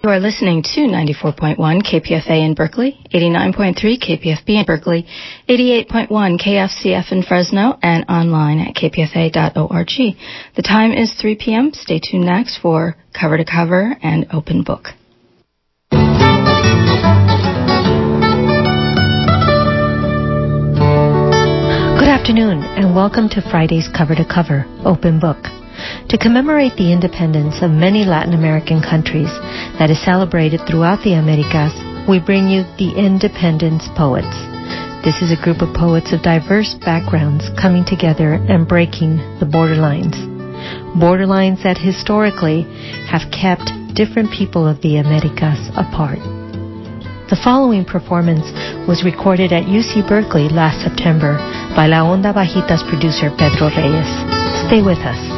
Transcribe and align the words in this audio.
You 0.00 0.10
are 0.10 0.20
listening 0.20 0.62
to 0.62 0.80
94.1 0.82 1.56
KPFA 1.58 2.46
in 2.46 2.54
Berkeley, 2.54 3.00
89.3 3.12 3.74
KPFB 3.98 4.60
in 4.60 4.64
Berkeley, 4.64 5.04
88.1 5.48 6.08
KFCF 6.40 7.10
in 7.10 7.24
Fresno, 7.24 7.76
and 7.82 8.04
online 8.08 8.60
at 8.60 8.76
kpfa.org. 8.76 10.16
The 10.54 10.62
time 10.62 10.92
is 10.92 11.12
3 11.20 11.34
p.m. 11.34 11.72
Stay 11.74 11.98
tuned 11.98 12.26
next 12.26 12.58
for 12.58 12.94
Cover 13.12 13.38
to 13.38 13.44
Cover 13.44 13.96
and 14.00 14.26
Open 14.32 14.62
Book. 14.62 14.90
Good 15.90 15.98
afternoon, 22.08 22.62
and 22.62 22.94
welcome 22.94 23.28
to 23.30 23.42
Friday's 23.50 23.88
Cover 23.88 24.14
to 24.14 24.24
Cover 24.24 24.64
Open 24.84 25.18
Book. 25.18 25.38
To 26.08 26.18
commemorate 26.18 26.74
the 26.76 26.92
independence 26.92 27.62
of 27.62 27.70
many 27.70 28.04
Latin 28.04 28.34
American 28.34 28.82
countries 28.82 29.30
that 29.78 29.90
is 29.90 30.04
celebrated 30.04 30.60
throughout 30.66 31.02
the 31.06 31.14
Americas, 31.14 31.72
we 32.10 32.18
bring 32.18 32.50
you 32.50 32.66
the 32.78 32.98
Independence 32.98 33.86
Poets. 33.94 34.34
This 35.06 35.22
is 35.22 35.30
a 35.30 35.38
group 35.38 35.62
of 35.62 35.70
poets 35.70 36.12
of 36.12 36.26
diverse 36.26 36.74
backgrounds 36.82 37.46
coming 37.54 37.86
together 37.86 38.34
and 38.34 38.66
breaking 38.66 39.22
the 39.38 39.46
borderlines. 39.46 40.18
Borderlines 40.98 41.62
that 41.62 41.78
historically 41.78 42.66
have 43.06 43.30
kept 43.30 43.70
different 43.94 44.34
people 44.34 44.66
of 44.66 44.82
the 44.82 44.98
Americas 44.98 45.70
apart. 45.78 46.18
The 47.30 47.38
following 47.44 47.84
performance 47.84 48.50
was 48.88 49.04
recorded 49.04 49.52
at 49.52 49.70
UC 49.70 50.08
Berkeley 50.08 50.48
last 50.48 50.82
September 50.82 51.38
by 51.76 51.86
La 51.86 52.02
Onda 52.02 52.34
Bajita's 52.34 52.82
producer 52.90 53.30
Pedro 53.38 53.70
Reyes. 53.70 54.10
Stay 54.66 54.82
with 54.82 54.98
us. 55.06 55.37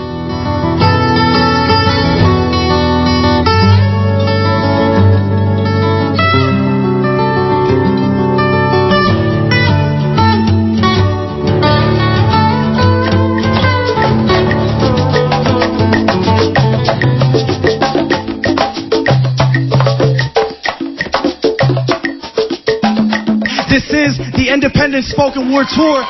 Is 24.10 24.18
the 24.34 24.50
Independent 24.50 25.04
Spoken 25.04 25.52
Word 25.54 25.66
Tour. 25.70 26.02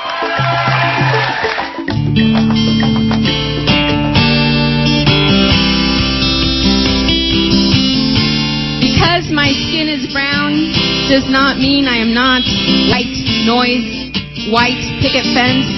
Because 8.81 9.29
my 9.33 9.53
skin 9.69 9.89
is 9.89 10.09
brown 10.13 10.73
does 11.13 11.29
not 11.29 11.59
mean 11.59 11.85
I 11.85 12.01
am 12.01 12.15
not 12.15 12.41
white 12.89 13.17
noise, 13.45 14.09
white 14.49 14.81
picket 15.05 15.27
fence. 15.37 15.69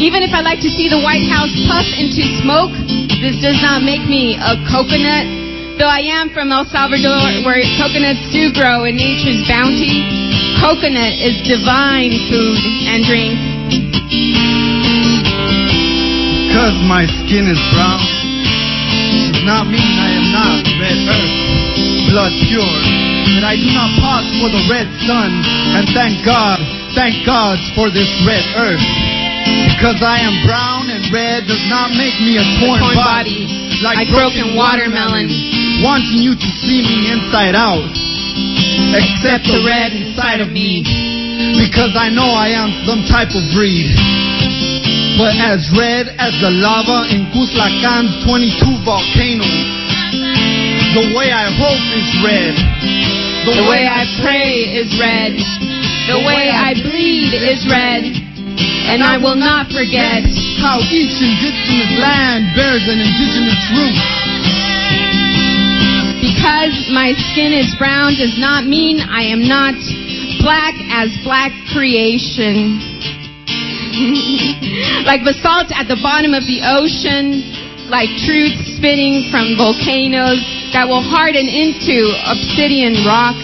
Even 0.00 0.22
if 0.22 0.32
I 0.32 0.40
like 0.40 0.62
to 0.62 0.70
see 0.70 0.88
the 0.88 1.02
White 1.02 1.26
House 1.26 1.50
puff 1.66 1.84
into 1.98 2.22
smoke, 2.40 2.72
this 3.20 3.36
does 3.42 3.60
not 3.60 3.82
make 3.82 4.06
me 4.08 4.38
a 4.38 4.56
coconut. 4.70 5.26
Though 5.76 5.90
I 5.90 6.06
am 6.06 6.30
from 6.30 6.50
El 6.50 6.64
Salvador, 6.70 7.22
where 7.44 7.60
coconuts 7.76 8.22
do 8.30 8.54
grow 8.54 8.86
in 8.86 8.96
nature's 8.96 9.42
bounty, 9.46 10.17
Coconut 10.60 11.14
is 11.22 11.38
divine 11.46 12.12
food 12.28 12.60
and 12.90 13.04
drink. 13.06 13.38
Cause 16.52 16.76
my 16.86 17.06
skin 17.06 17.46
is 17.46 17.60
brown 17.72 18.18
does 19.38 19.46
not 19.46 19.70
mean 19.70 19.94
I 20.02 20.10
am 20.18 20.26
not 20.34 20.58
red 20.82 20.98
earth, 21.06 21.34
blood 22.10 22.34
pure. 22.50 22.78
That 23.38 23.46
I 23.46 23.54
do 23.54 23.70
not 23.70 23.90
pause 24.02 24.26
for 24.42 24.50
the 24.50 24.62
red 24.66 24.90
sun. 25.06 25.30
And 25.78 25.86
thank 25.94 26.26
God, 26.26 26.58
thank 26.98 27.22
God 27.22 27.54
for 27.78 27.86
this 27.86 28.10
red 28.26 28.42
earth. 28.58 28.82
Because 29.78 30.02
I 30.02 30.18
am 30.26 30.42
brown 30.42 30.90
and 30.90 31.06
red 31.14 31.46
does 31.46 31.62
not 31.70 31.94
make 31.94 32.18
me 32.18 32.42
a 32.42 32.44
torn, 32.58 32.82
torn 32.82 32.98
body, 32.98 33.46
body, 33.46 33.78
like, 33.84 34.04
like 34.04 34.10
broken, 34.10 34.50
broken 34.50 34.58
watermelon. 34.58 35.30
watermelon. 35.30 35.86
Wanting 35.86 36.18
you 36.18 36.34
to 36.34 36.48
see 36.66 36.82
me 36.82 37.14
inside 37.14 37.54
out 37.54 37.86
except 38.98 39.46
the 39.46 39.62
red 39.62 40.07
inside 40.18 40.42
of 40.42 40.50
me. 40.50 40.82
Because 41.62 41.94
I 41.94 42.10
know 42.10 42.26
I 42.26 42.50
am 42.50 42.74
some 42.82 43.06
type 43.06 43.30
of 43.38 43.44
breed. 43.54 43.86
But 45.14 45.38
as 45.38 45.62
red 45.78 46.10
as 46.18 46.34
the 46.42 46.50
lava 46.58 47.06
in 47.14 47.30
Cuscatlán's 47.30 48.26
22 48.26 48.82
volcanoes, 48.82 49.62
the 50.98 51.14
way 51.14 51.30
I 51.30 51.54
hope 51.54 51.84
is 51.94 52.10
red. 52.26 52.54
The, 53.46 53.62
the 53.62 53.66
way, 53.70 53.86
way 53.86 53.86
I 53.86 54.02
pray 54.18 54.50
is 54.82 54.90
red. 54.98 55.38
The 56.10 56.18
way 56.26 56.50
I 56.50 56.74
bleed 56.74 57.38
is 57.38 57.62
red. 57.70 58.10
And 58.90 59.06
I 59.06 59.22
will 59.22 59.38
not 59.38 59.70
forget 59.70 60.26
how 60.58 60.82
each 60.90 61.14
indigenous 61.14 61.94
land 62.02 62.58
bears 62.58 62.82
an 62.90 62.98
indigenous 62.98 63.62
root 63.70 64.18
because 66.18 66.90
my 66.90 67.12
skin 67.30 67.52
is 67.52 67.74
brown 67.78 68.16
does 68.16 68.34
not 68.38 68.64
mean 68.66 68.98
I 68.98 69.22
am 69.22 69.46
not 69.46 69.76
black 70.40 70.74
as 70.90 71.10
black 71.24 71.52
creation. 71.74 72.78
like 75.08 75.24
basalt 75.24 75.70
at 75.74 75.88
the 75.90 75.98
bottom 76.02 76.34
of 76.34 76.46
the 76.46 76.62
ocean, 76.62 77.42
like 77.90 78.08
truth 78.26 78.54
spitting 78.78 79.26
from 79.30 79.56
volcanoes 79.58 80.40
that 80.72 80.86
will 80.86 81.02
harden 81.02 81.46
into 81.48 82.12
obsidian 82.28 83.04
rock. 83.06 83.36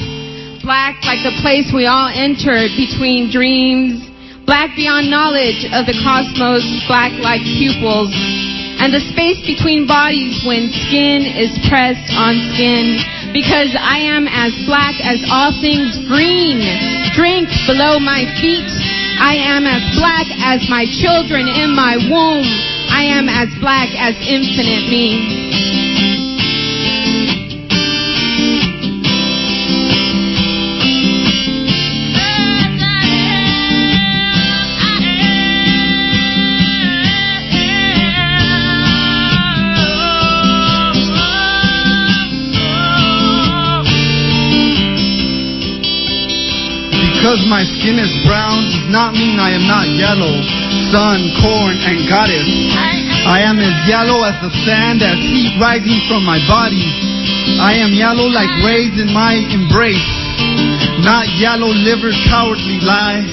Black 0.63 0.97
like 1.05 1.21
the 1.27 1.37
place 1.45 1.69
we 1.75 1.85
all 1.87 2.09
entered 2.09 2.73
between 2.77 3.31
dreams. 3.31 4.09
Black 4.47 4.77
beyond 4.77 5.09
knowledge 5.09 5.65
of 5.73 5.87
the 5.89 5.97
cosmos, 6.05 6.65
black 6.87 7.13
like 7.21 7.41
pupils 7.43 8.13
and 8.85 8.93
the 8.93 9.01
space 9.17 9.41
between 9.47 9.87
bodies 9.87 10.43
when 10.45 10.69
skin 10.85 11.25
is 11.25 11.57
pressed 11.71 12.11
on 12.13 12.37
skin. 12.53 12.99
Because 13.35 13.75
I 13.75 13.99
am 13.99 14.31
as 14.31 14.55
black 14.63 14.95
as 15.03 15.19
all 15.27 15.51
things 15.59 15.99
green. 16.07 16.63
Drink 17.19 17.51
below 17.67 17.99
my 17.99 18.23
feet. 18.39 18.71
I 19.19 19.35
am 19.35 19.67
as 19.67 19.83
black 19.99 20.31
as 20.39 20.63
my 20.71 20.87
children 20.87 21.51
in 21.51 21.75
my 21.75 21.99
womb. 21.99 22.47
I 22.95 23.03
am 23.11 23.27
as 23.27 23.51
black 23.59 23.91
as 23.99 24.15
infinite 24.23 24.87
me. 24.87 25.74
Because 47.25 47.49
my 47.49 47.65
skin 47.65 47.97
is 47.97 48.13
brown 48.29 48.69
does 48.69 48.85
not 48.93 49.17
mean 49.17 49.41
I 49.41 49.57
am 49.57 49.65
not 49.65 49.89
yellow. 49.89 50.45
Sun, 50.93 51.33
corn, 51.41 51.73
and 51.73 52.05
goddess. 52.05 52.45
I 53.25 53.41
am 53.41 53.57
as 53.65 53.73
yellow 53.89 54.29
as 54.29 54.37
the 54.45 54.53
sand 54.69 55.01
as 55.01 55.17
heat 55.25 55.57
rising 55.57 56.05
from 56.05 56.21
my 56.21 56.37
body. 56.45 56.85
I 57.65 57.81
am 57.81 57.97
yellow 57.97 58.29
like 58.29 58.53
rays 58.61 58.93
in 59.01 59.09
my 59.09 59.41
embrace. 59.41 60.13
Not 61.01 61.25
yellow 61.41 61.73
liver 61.73 62.13
cowardly 62.29 62.85
lie. 62.85 63.25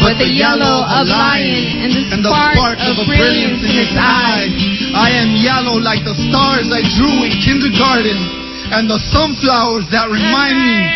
But, 0.00 0.16
but 0.16 0.24
the, 0.24 0.24
the 0.24 0.40
yellow 0.40 0.88
of 0.88 1.04
lion 1.04 1.84
and 1.84 1.92
the, 1.92 2.02
and 2.08 2.20
the 2.24 2.32
spark, 2.32 2.80
of, 2.80 3.04
of 3.04 3.04
brilliance 3.04 3.60
in 3.68 3.84
his 3.84 3.92
eye. 4.00 4.48
I 4.96 5.12
am 5.12 5.36
yellow 5.36 5.76
like 5.76 6.08
the 6.08 6.16
stars 6.32 6.72
I 6.72 6.80
drew 6.96 7.28
in 7.28 7.36
kindergarten 7.44 8.43
and 8.72 8.88
the 8.88 8.96
sunflowers 9.12 9.84
that 9.92 10.08
remind 10.08 10.56
me 10.56 10.88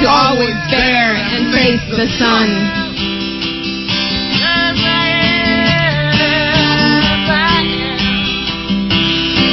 to 0.00 0.04
always 0.04 0.52
bear 0.68 1.16
and 1.16 1.48
face 1.56 1.80
the 1.88 2.04
sun. 2.20 2.48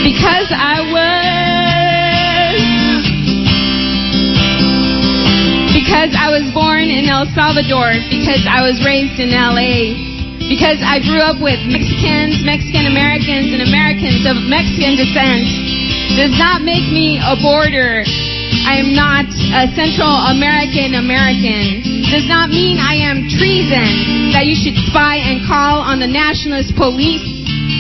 Because 0.04 0.52
I 0.52 0.84
was 0.92 1.32
because 5.72 6.12
I 6.18 6.28
was 6.28 6.52
born 6.52 6.92
in 6.92 7.08
El 7.08 7.26
Salvador, 7.32 7.96
because 8.12 8.44
I 8.50 8.60
was 8.62 8.84
raised 8.84 9.20
in 9.24 9.32
LA, 9.32 9.96
because 10.52 10.84
I 10.84 11.00
grew 11.00 11.24
up 11.24 11.40
with 11.40 11.64
Mexicans, 11.72 12.44
Mexican 12.44 12.92
Americans, 12.92 13.56
and 13.56 13.64
Americans 13.64 14.28
of 14.28 14.36
Mexican 14.52 15.00
descent 15.00 15.61
does 16.18 16.36
not 16.36 16.62
make 16.62 16.88
me 16.92 17.20
a 17.24 17.40
border. 17.40 18.04
I 18.68 18.78
am 18.78 18.92
not 18.92 19.26
a 19.32 19.72
Central 19.74 20.12
American 20.28 21.00
American. 21.00 21.84
Does 22.12 22.28
not 22.28 22.52
mean 22.52 22.78
I 22.78 23.00
am 23.00 23.32
treason 23.32 24.36
that 24.36 24.44
you 24.44 24.56
should 24.56 24.76
spy 24.92 25.24
and 25.24 25.48
call 25.48 25.80
on 25.80 26.04
the 26.04 26.08
nationalist 26.08 26.76
police. 26.76 27.24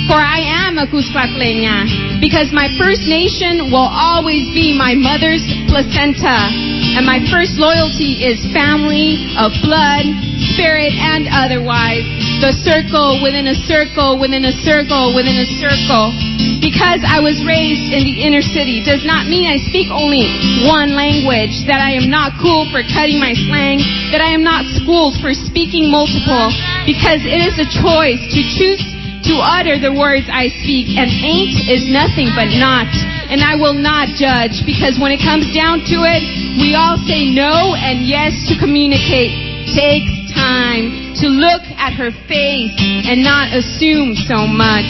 For 0.07 0.17
I 0.17 0.39
am 0.67 0.79
a 0.79 0.87
Cuscatleña 0.87 2.23
because 2.23 2.55
my 2.55 2.71
First 2.79 3.05
Nation 3.07 3.67
will 3.71 3.91
always 3.91 4.47
be 4.55 4.71
my 4.71 4.95
mother's 4.95 5.43
placenta. 5.67 6.51
And 6.95 7.05
my 7.05 7.19
first 7.31 7.59
loyalty 7.59 8.23
is 8.23 8.39
family 8.55 9.19
of 9.35 9.51
blood, 9.63 10.07
spirit, 10.55 10.95
and 10.95 11.27
otherwise. 11.27 12.30
The 12.41 12.57
circle 12.65 13.21
within 13.21 13.45
a 13.45 13.57
circle 13.69 14.17
within 14.17 14.49
a 14.49 14.55
circle 14.65 15.13
within 15.13 15.37
a 15.37 15.45
circle. 15.61 16.09
Because 16.57 17.05
I 17.05 17.21
was 17.21 17.37
raised 17.45 17.93
in 17.93 18.01
the 18.01 18.17
inner 18.25 18.41
city 18.41 18.81
does 18.81 19.05
not 19.05 19.29
mean 19.29 19.45
I 19.45 19.61
speak 19.69 19.93
only 19.93 20.25
one 20.65 20.97
language, 20.97 21.53
that 21.69 21.77
I 21.77 21.93
am 21.93 22.09
not 22.09 22.33
cool 22.41 22.65
for 22.73 22.81
cutting 22.81 23.21
my 23.21 23.37
slang, 23.45 23.85
that 24.09 24.25
I 24.25 24.33
am 24.33 24.41
not 24.41 24.65
schooled 24.73 25.21
for 25.21 25.37
speaking 25.37 25.93
multiple, 25.93 26.49
because 26.81 27.21
it 27.21 27.45
is 27.45 27.61
a 27.61 27.69
choice 27.69 28.21
to 28.33 28.41
choose 28.57 28.81
to 29.29 29.37
utter 29.37 29.77
the 29.77 29.93
words 29.93 30.25
I 30.25 30.49
speak, 30.65 30.97
and 30.97 31.13
ain't 31.21 31.53
is 31.69 31.85
nothing 31.93 32.33
but 32.33 32.49
not. 32.57 32.89
And 33.29 33.45
I 33.45 33.53
will 33.53 33.77
not 33.77 34.17
judge, 34.17 34.65
because 34.65 34.97
when 34.97 35.13
it 35.13 35.21
comes 35.21 35.45
down 35.53 35.85
to 35.93 35.97
it, 36.09 36.25
we 36.57 36.73
all 36.73 36.97
say 37.05 37.29
no 37.29 37.77
and 37.77 38.01
yes 38.01 38.33
to 38.49 38.57
communicate. 38.57 39.29
Takes 39.77 40.33
time 40.33 41.00
to 41.21 41.29
look 41.29 41.61
at 41.77 41.93
her 41.93 42.09
face 42.25 42.73
and 43.05 43.21
not 43.21 43.53
assume 43.53 44.17
so 44.17 44.49
much. 44.49 44.89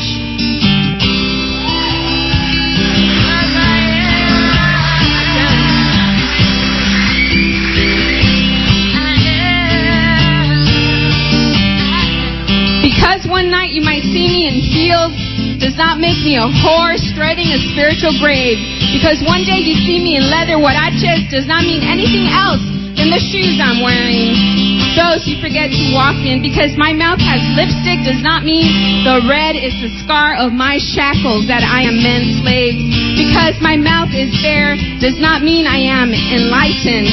Because 12.79 13.27
one 13.27 13.51
night 13.51 13.75
you 13.75 13.83
might 13.83 14.03
see 14.07 14.31
me 14.31 14.47
in 14.47 14.55
heels 14.55 15.11
does 15.59 15.75
not 15.75 15.99
make 15.99 16.23
me 16.23 16.39
a 16.39 16.47
whore 16.47 16.95
strutting 16.95 17.51
a 17.51 17.59
spiritual 17.75 18.15
grave. 18.23 18.55
Because 18.95 19.19
one 19.27 19.43
day 19.43 19.59
you 19.59 19.75
see 19.83 19.99
me 19.99 20.15
in 20.15 20.31
leather 20.31 20.55
huaraches 20.55 21.27
does 21.29 21.45
not 21.45 21.67
mean 21.67 21.83
anything 21.83 22.31
else 22.31 22.63
than 22.95 23.11
the 23.11 23.19
shoes 23.19 23.59
I'm 23.59 23.83
wearing. 23.83 24.80
Those 24.91 25.23
you 25.23 25.39
forget 25.39 25.71
to 25.71 25.83
walk 25.95 26.19
in 26.27 26.43
because 26.43 26.75
my 26.75 26.91
mouth 26.91 27.23
has 27.23 27.39
lipstick 27.55 28.03
does 28.03 28.19
not 28.19 28.43
mean 28.43 28.67
the 29.07 29.23
red 29.23 29.55
is 29.55 29.71
the 29.79 29.87
scar 30.03 30.35
of 30.35 30.51
my 30.51 30.75
shackles 30.83 31.47
that 31.47 31.63
I 31.63 31.87
am 31.87 31.95
men's 32.03 32.43
slaves. 32.43 32.83
Because 33.15 33.55
my 33.63 33.79
mouth 33.79 34.11
is 34.11 34.35
bare 34.43 34.75
does 34.99 35.15
not 35.15 35.47
mean 35.47 35.63
I 35.63 35.79
am 35.79 36.11
enlightened. 36.11 37.07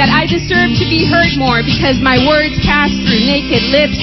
That 0.00 0.08
I 0.08 0.24
deserve 0.24 0.72
to 0.80 0.86
be 0.88 1.04
heard 1.04 1.36
more 1.36 1.60
because 1.60 2.00
my 2.00 2.16
words 2.24 2.56
pass 2.64 2.88
through 2.88 3.20
naked 3.28 3.68
lips. 3.68 4.00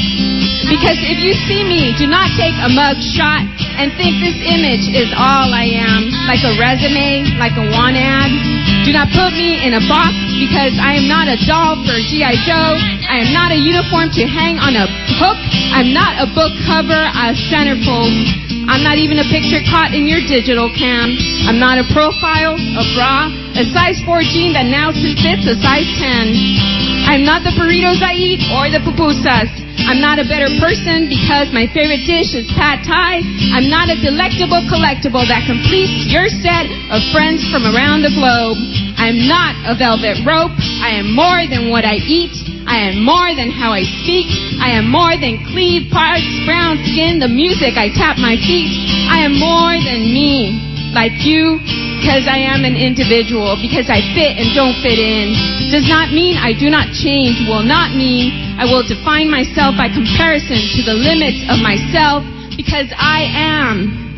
Because 0.66 0.98
if 1.06 1.22
you 1.22 1.38
see 1.46 1.62
me, 1.62 1.94
do 2.02 2.10
not 2.10 2.34
take 2.34 2.58
a 2.58 2.70
mug 2.74 2.98
shot 2.98 3.46
and 3.78 3.94
think 3.94 4.18
this 4.18 4.34
image 4.42 4.90
is 4.90 5.14
all 5.14 5.54
I 5.54 5.70
am, 5.70 6.10
like 6.26 6.42
a 6.42 6.58
resume, 6.58 7.30
like 7.38 7.54
a 7.54 7.66
want 7.78 7.94
ad. 7.94 8.34
Do 8.82 8.90
not 8.90 9.14
put 9.14 9.38
me 9.38 9.62
in 9.62 9.78
a 9.78 9.84
box 9.86 10.18
because 10.42 10.74
I 10.82 10.98
am 10.98 11.06
not 11.06 11.30
a 11.30 11.38
doll 11.46 11.78
for 11.86 11.94
G.I. 11.94 12.34
Joe. 12.42 12.74
I 13.06 13.22
am 13.22 13.30
not 13.38 13.54
a 13.54 13.60
uniform 13.60 14.10
to 14.18 14.26
hang 14.26 14.58
on 14.58 14.74
a 14.74 14.90
hook. 15.22 15.38
I'm 15.78 15.94
not 15.94 16.18
a 16.18 16.28
book 16.34 16.56
cover, 16.66 16.98
a 16.98 17.38
centerfold. 17.54 18.48
I'm 18.66 18.82
not 18.82 18.98
even 18.98 19.22
a 19.22 19.28
picture 19.30 19.62
caught 19.70 19.94
in 19.94 20.10
your 20.10 20.26
digital 20.26 20.74
cam. 20.74 21.14
I'm 21.46 21.62
not 21.62 21.78
a 21.78 21.86
profile, 21.94 22.58
a 22.58 22.84
bra, 22.98 23.30
a 23.56 23.64
size 23.72 24.02
14 24.04 24.58
that 24.58 24.68
now 24.68 24.90
fits 24.92 25.46
a 25.46 25.56
size 25.62 25.88
10. 26.02 27.14
I'm 27.14 27.24
not 27.24 27.46
the 27.46 27.54
burritos 27.56 28.02
I 28.04 28.18
eat 28.18 28.44
or 28.52 28.68
the 28.68 28.84
pupusas. 28.84 29.67
I'm 29.86 30.02
not 30.02 30.18
a 30.18 30.26
better 30.26 30.50
person 30.58 31.06
because 31.06 31.54
my 31.54 31.70
favorite 31.70 32.04
dish 32.10 32.34
is 32.34 32.50
pad 32.58 32.82
thai. 32.82 33.22
I'm 33.54 33.70
not 33.70 33.94
a 33.94 33.98
delectable 34.02 34.66
collectible 34.66 35.22
that 35.30 35.46
completes 35.46 36.10
your 36.10 36.26
set 36.42 36.66
of 36.90 37.06
friends 37.14 37.46
from 37.54 37.70
around 37.70 38.02
the 38.02 38.14
globe. 38.18 38.58
I'm 38.98 39.30
not 39.30 39.54
a 39.70 39.78
velvet 39.78 40.26
rope. 40.26 40.58
I 40.82 40.98
am 40.98 41.14
more 41.14 41.46
than 41.46 41.70
what 41.70 41.86
I 41.86 42.02
eat. 42.02 42.34
I 42.68 42.90
am 42.90 43.00
more 43.00 43.32
than 43.32 43.54
how 43.54 43.72
I 43.72 43.86
speak. 44.04 44.28
I 44.60 44.76
am 44.76 44.92
more 44.92 45.16
than 45.16 45.40
cleave 45.54 45.88
parts, 45.94 46.28
brown 46.44 46.82
skin, 46.84 47.22
the 47.22 47.32
music 47.32 47.80
I 47.80 47.94
tap 47.94 48.18
my 48.18 48.36
feet. 48.36 48.74
I 49.08 49.24
am 49.24 49.40
more 49.40 49.78
than 49.78 50.12
me, 50.12 50.92
like 50.92 51.16
you, 51.24 51.64
because 51.98 52.30
I 52.30 52.38
am 52.38 52.62
an 52.62 52.78
individual, 52.78 53.58
because 53.58 53.90
I 53.90 54.06
fit 54.14 54.38
and 54.38 54.54
don't 54.54 54.78
fit 54.86 55.02
in. 55.02 55.34
Does 55.74 55.90
not 55.90 56.14
mean 56.14 56.38
I 56.38 56.54
do 56.54 56.70
not 56.70 56.94
change, 56.94 57.42
will 57.50 57.66
not 57.66 57.98
mean 57.98 58.30
I 58.62 58.70
will 58.70 58.86
define 58.86 59.34
myself 59.34 59.74
by 59.74 59.90
comparison 59.90 60.62
to 60.78 60.80
the 60.86 60.94
limits 60.94 61.42
of 61.50 61.58
myself, 61.58 62.22
because 62.54 62.94
I 62.94 63.26
am, 63.34 64.14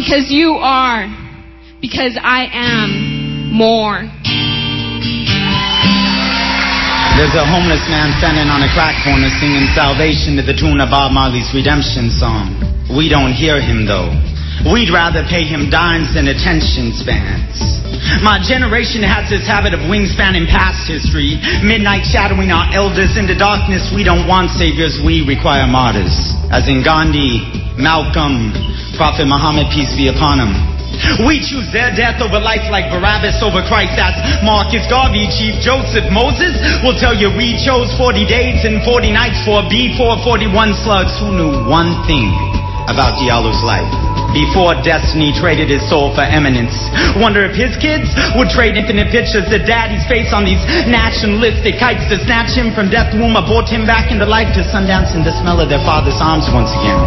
because 0.00 0.32
you 0.32 0.56
are, 0.56 1.04
because 1.84 2.16
I 2.16 2.48
am 2.56 3.52
more. 3.52 4.08
There's 7.20 7.36
a 7.36 7.44
homeless 7.44 7.84
man 7.92 8.16
standing 8.16 8.48
on 8.48 8.64
a 8.64 8.70
crack 8.72 8.96
corner 9.04 9.28
singing 9.42 9.68
salvation 9.76 10.40
to 10.40 10.42
the 10.42 10.56
tune 10.56 10.80
of 10.80 10.88
Bob 10.88 11.12
Marley's 11.12 11.52
redemption 11.52 12.08
song. 12.14 12.56
We 12.88 13.12
don't 13.12 13.36
hear 13.36 13.60
him 13.60 13.84
though. 13.84 14.37
We'd 14.66 14.90
rather 14.90 15.22
pay 15.30 15.46
him 15.46 15.70
dimes 15.70 16.18
than 16.18 16.26
attention 16.26 16.90
spans. 16.90 17.78
My 18.26 18.42
generation 18.42 19.06
has 19.06 19.30
this 19.30 19.46
habit 19.46 19.70
of 19.70 19.86
wingspan 19.86 20.34
in 20.34 20.50
past 20.50 20.86
history, 20.90 21.38
midnight 21.62 22.02
shadowing 22.02 22.50
our 22.50 22.66
elders 22.74 23.14
into 23.14 23.38
darkness. 23.38 23.94
We 23.94 24.02
don't 24.02 24.26
want 24.26 24.50
saviors, 24.50 24.98
we 24.98 25.22
require 25.22 25.66
martyrs. 25.70 26.34
As 26.50 26.66
in 26.66 26.82
Gandhi, 26.82 27.42
Malcolm, 27.78 28.50
Prophet 28.98 29.30
Muhammad, 29.30 29.70
peace 29.70 29.94
be 29.94 30.10
upon 30.10 30.42
him. 30.42 30.52
We 31.22 31.38
choose 31.38 31.70
their 31.70 31.94
death 31.94 32.18
over 32.18 32.42
life 32.42 32.66
like 32.74 32.90
Barabbas 32.90 33.38
over 33.46 33.62
Christ. 33.62 33.94
That's 33.94 34.18
Marcus 34.42 34.82
Garvey, 34.90 35.30
Chief 35.30 35.54
Joseph 35.62 36.10
Moses 36.10 36.58
will 36.82 36.98
tell 36.98 37.14
you 37.14 37.30
we 37.30 37.54
chose 37.62 37.94
40 37.94 38.26
days 38.26 38.66
and 38.66 38.82
40 38.82 39.14
nights 39.14 39.38
for 39.46 39.62
B4 39.70 40.24
41 40.26 40.74
slugs 40.82 41.14
who 41.22 41.30
knew 41.30 41.70
one 41.70 42.02
thing 42.10 42.26
about 42.90 43.14
Diallo's 43.14 43.62
life. 43.62 44.17
Before 44.32 44.76
destiny 44.84 45.32
traded 45.32 45.72
his 45.72 45.80
soul 45.88 46.12
for 46.12 46.20
eminence. 46.20 46.76
Wonder 47.16 47.48
if 47.48 47.56
his 47.56 47.74
kids 47.80 48.12
would 48.36 48.52
trade 48.52 48.76
infinite 48.76 49.08
pictures 49.08 49.48
of 49.48 49.64
daddy's 49.64 50.04
face 50.04 50.36
on 50.36 50.44
these 50.44 50.60
nationalistic 50.84 51.80
kites 51.80 52.04
to 52.12 52.20
snatch 52.28 52.52
him 52.52 52.76
from 52.76 52.92
death 52.92 53.12
womb, 53.16 53.40
abort 53.40 53.72
him 53.72 53.88
back 53.88 54.12
into 54.12 54.28
life 54.28 54.52
to 54.52 54.62
Sundance 54.68 55.16
and 55.16 55.24
the 55.24 55.32
smell 55.40 55.60
of 55.64 55.72
their 55.72 55.82
father's 55.82 56.20
arms 56.20 56.46
once 56.52 56.70
again. 56.76 57.00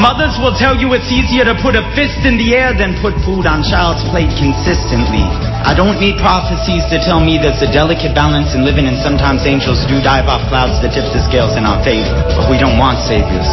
Mothers 0.00 0.40
will 0.40 0.56
tell 0.56 0.78
you 0.78 0.94
it's 0.94 1.10
easier 1.12 1.44
to 1.44 1.54
put 1.60 1.76
a 1.76 1.84
fist 1.92 2.24
in 2.24 2.38
the 2.38 2.54
air 2.54 2.72
than 2.72 2.96
put 3.02 3.12
food 3.26 3.44
on 3.44 3.60
child's 3.66 4.02
plate 4.08 4.32
consistently. 4.38 5.47
I 5.66 5.74
don't 5.74 5.98
need 5.98 6.18
prophecies 6.22 6.86
to 6.94 7.02
tell 7.02 7.18
me 7.18 7.34
there's 7.36 7.60
a 7.62 7.70
delicate 7.70 8.14
balance 8.14 8.54
in 8.54 8.62
living, 8.62 8.86
and 8.86 8.94
sometimes 9.02 9.42
angels 9.42 9.82
do 9.90 9.98
dive 9.98 10.30
off 10.30 10.46
clouds 10.46 10.78
that 10.80 10.94
tip 10.94 11.10
the 11.10 11.18
scales 11.26 11.58
in 11.58 11.66
our 11.66 11.82
favor. 11.82 12.14
But 12.38 12.46
we 12.46 12.56
don't 12.60 12.78
want 12.78 13.02
saviors. 13.02 13.48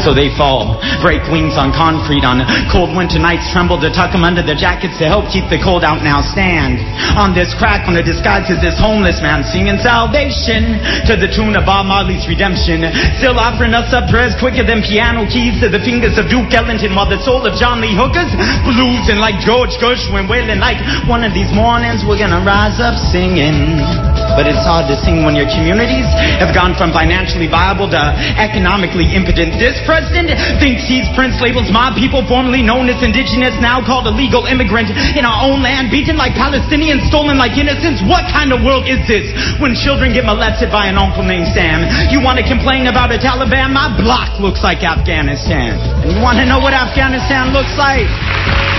So 0.00 0.16
they 0.16 0.32
fall, 0.32 0.80
break 1.04 1.20
wings 1.28 1.60
on 1.60 1.74
concrete 1.76 2.24
on 2.24 2.40
cold 2.72 2.96
winter 2.96 3.20
nights, 3.20 3.52
tremble 3.52 3.76
to 3.84 3.92
tuck 3.92 4.16
them 4.16 4.24
under 4.24 4.40
their 4.40 4.56
jackets 4.56 4.96
to 5.02 5.06
help 5.06 5.28
keep 5.28 5.44
the 5.52 5.60
cold 5.60 5.84
out. 5.84 6.00
Now 6.00 6.24
stand 6.24 6.80
on 7.18 7.36
this 7.36 7.52
crack 7.54 7.84
on 7.84 7.94
the 7.94 8.02
disguise 8.02 8.48
as 8.48 8.58
this 8.64 8.80
homeless 8.80 9.20
man 9.20 9.44
singing 9.44 9.76
salvation 9.78 10.80
to 11.04 11.14
the 11.20 11.28
tune 11.28 11.54
of 11.54 11.68
Bob 11.68 11.84
Marley's 11.86 12.24
redemption. 12.24 12.82
Still 13.20 13.36
offering 13.36 13.76
us 13.76 13.92
up 13.92 14.08
prayers 14.08 14.34
quicker 14.40 14.64
than 14.64 14.80
piano 14.80 15.28
keys 15.28 15.60
to 15.60 15.68
the 15.68 15.82
fingers 15.84 16.16
of 16.16 16.32
Duke 16.32 16.50
Ellington 16.54 16.96
while 16.96 17.10
the 17.10 17.20
soul 17.20 17.44
of 17.44 17.54
John 17.60 17.84
Lee 17.84 17.94
Hooker's 17.94 18.32
bluesing 18.64 19.20
like 19.20 19.38
George 19.44 19.76
Gershwin, 19.78 20.26
wailing 20.26 20.58
like 20.58 20.80
one 21.06 21.22
of 21.22 21.34
these 21.42 21.54
mornings 21.56 22.04
we're 22.06 22.18
gonna 22.18 22.44
rise 22.44 22.78
up 22.78 22.94
singing. 22.94 24.21
But 24.34 24.48
it's 24.48 24.64
hard 24.64 24.88
to 24.88 24.96
sing 24.96 25.24
when 25.24 25.36
your 25.36 25.48
communities 25.48 26.08
have 26.40 26.56
gone 26.56 26.72
from 26.74 26.90
financially 26.90 27.46
viable 27.46 27.88
to 27.92 28.02
economically 28.40 29.12
impotent. 29.12 29.60
This 29.60 29.76
president 29.84 30.32
thinks 30.58 30.88
he's 30.88 31.04
Prince 31.12 31.38
labels 31.44 31.68
my 31.68 31.92
people 31.92 32.24
formerly 32.24 32.64
known 32.64 32.88
as 32.88 33.00
indigenous, 33.04 33.52
now 33.60 33.84
called 33.84 34.08
illegal 34.08 34.48
immigrant 34.48 34.88
in 35.14 35.24
our 35.28 35.44
own 35.44 35.60
land, 35.60 35.92
beaten 35.92 36.16
like 36.16 36.32
Palestinians, 36.32 37.04
stolen 37.12 37.36
like 37.36 37.58
innocents. 37.60 38.00
What 38.08 38.24
kind 38.32 38.50
of 38.54 38.64
world 38.64 38.88
is 38.88 39.00
this 39.04 39.28
when 39.60 39.76
children 39.76 40.16
get 40.16 40.24
molested 40.24 40.72
by 40.72 40.88
an 40.88 40.96
uncle 40.96 41.22
named 41.22 41.52
Sam? 41.52 41.84
You 42.08 42.24
want 42.24 42.40
to 42.40 42.46
complain 42.46 42.88
about 42.88 43.12
a 43.12 43.18
Taliban? 43.20 43.76
My 43.76 43.92
block 44.00 44.40
looks 44.40 44.64
like 44.64 44.80
Afghanistan. 44.80 45.76
And 46.02 46.16
you 46.16 46.20
want 46.24 46.40
to 46.40 46.46
know 46.48 46.58
what 46.58 46.72
Afghanistan 46.72 47.52
looks 47.52 47.74
like? 47.76 48.08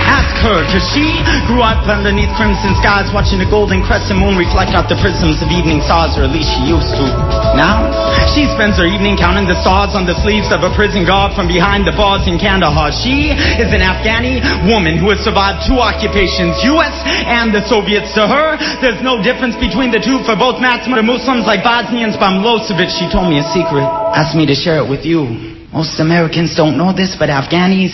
Ask 0.04 0.36
her, 0.44 0.60
cause 0.68 0.84
she 0.92 1.16
grew 1.48 1.64
up 1.64 1.88
underneath 1.88 2.28
crimson 2.36 2.76
skies, 2.76 3.08
watching 3.16 3.40
the 3.40 3.48
golden 3.48 3.80
crescent 3.80 4.20
moon 4.20 4.36
reflect 4.36 4.76
off 4.76 4.84
the 4.84 5.00
prisms 5.00 5.40
of 5.44 5.52
evening 5.52 5.84
stars, 5.84 6.16
or 6.16 6.24
at 6.24 6.32
least 6.32 6.48
she 6.48 6.64
used 6.64 6.88
to. 6.96 7.04
Now, 7.52 7.92
she 8.32 8.48
spends 8.56 8.80
her 8.80 8.88
evening 8.88 9.20
counting 9.20 9.44
the 9.44 9.60
stars 9.60 9.92
on 9.92 10.08
the 10.08 10.16
sleeves 10.24 10.48
of 10.48 10.64
a 10.64 10.72
prison 10.72 11.04
guard 11.04 11.36
from 11.36 11.44
behind 11.44 11.84
the 11.84 11.92
bars 11.92 12.24
in 12.24 12.40
Kandahar. 12.40 12.88
She 12.88 13.28
is 13.30 13.68
an 13.68 13.84
Afghani 13.84 14.40
woman 14.64 14.96
who 14.96 15.12
has 15.12 15.20
survived 15.20 15.68
two 15.68 15.76
occupations, 15.76 16.56
U.S. 16.64 16.96
and 17.28 17.52
the 17.52 17.60
Soviets. 17.68 18.16
To 18.16 18.24
her, 18.24 18.56
there's 18.80 19.04
no 19.04 19.20
difference 19.20 19.60
between 19.60 19.92
the 19.92 20.00
two 20.00 20.24
for 20.24 20.32
both 20.32 20.56
Matsuma 20.64 21.04
Muslims 21.04 21.44
like 21.44 21.60
Bosnians 21.60 22.16
by 22.16 22.32
Milosevic. 22.32 22.88
She 22.88 23.04
told 23.12 23.28
me 23.28 23.36
a 23.42 23.46
secret, 23.52 23.84
asked 24.16 24.32
me 24.32 24.48
to 24.48 24.56
share 24.56 24.80
it 24.80 24.88
with 24.88 25.04
you. 25.04 25.28
Most 25.68 26.00
Americans 26.00 26.56
don't 26.56 26.78
know 26.80 26.94
this, 26.96 27.18
but 27.18 27.28
Afghanis, 27.28 27.92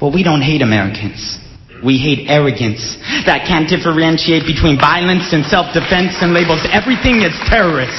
well, 0.00 0.10
we 0.10 0.24
don't 0.24 0.42
hate 0.42 0.64
Americans. 0.64 1.41
We 1.82 1.98
hate 1.98 2.30
arrogance 2.30 2.96
that 3.26 3.42
can't 3.46 3.68
differentiate 3.68 4.46
between 4.46 4.78
violence 4.78 5.34
and 5.34 5.44
self-defense 5.44 6.22
and 6.22 6.32
labels 6.32 6.62
everything 6.70 7.26
as 7.26 7.34
terrorist. 7.50 7.98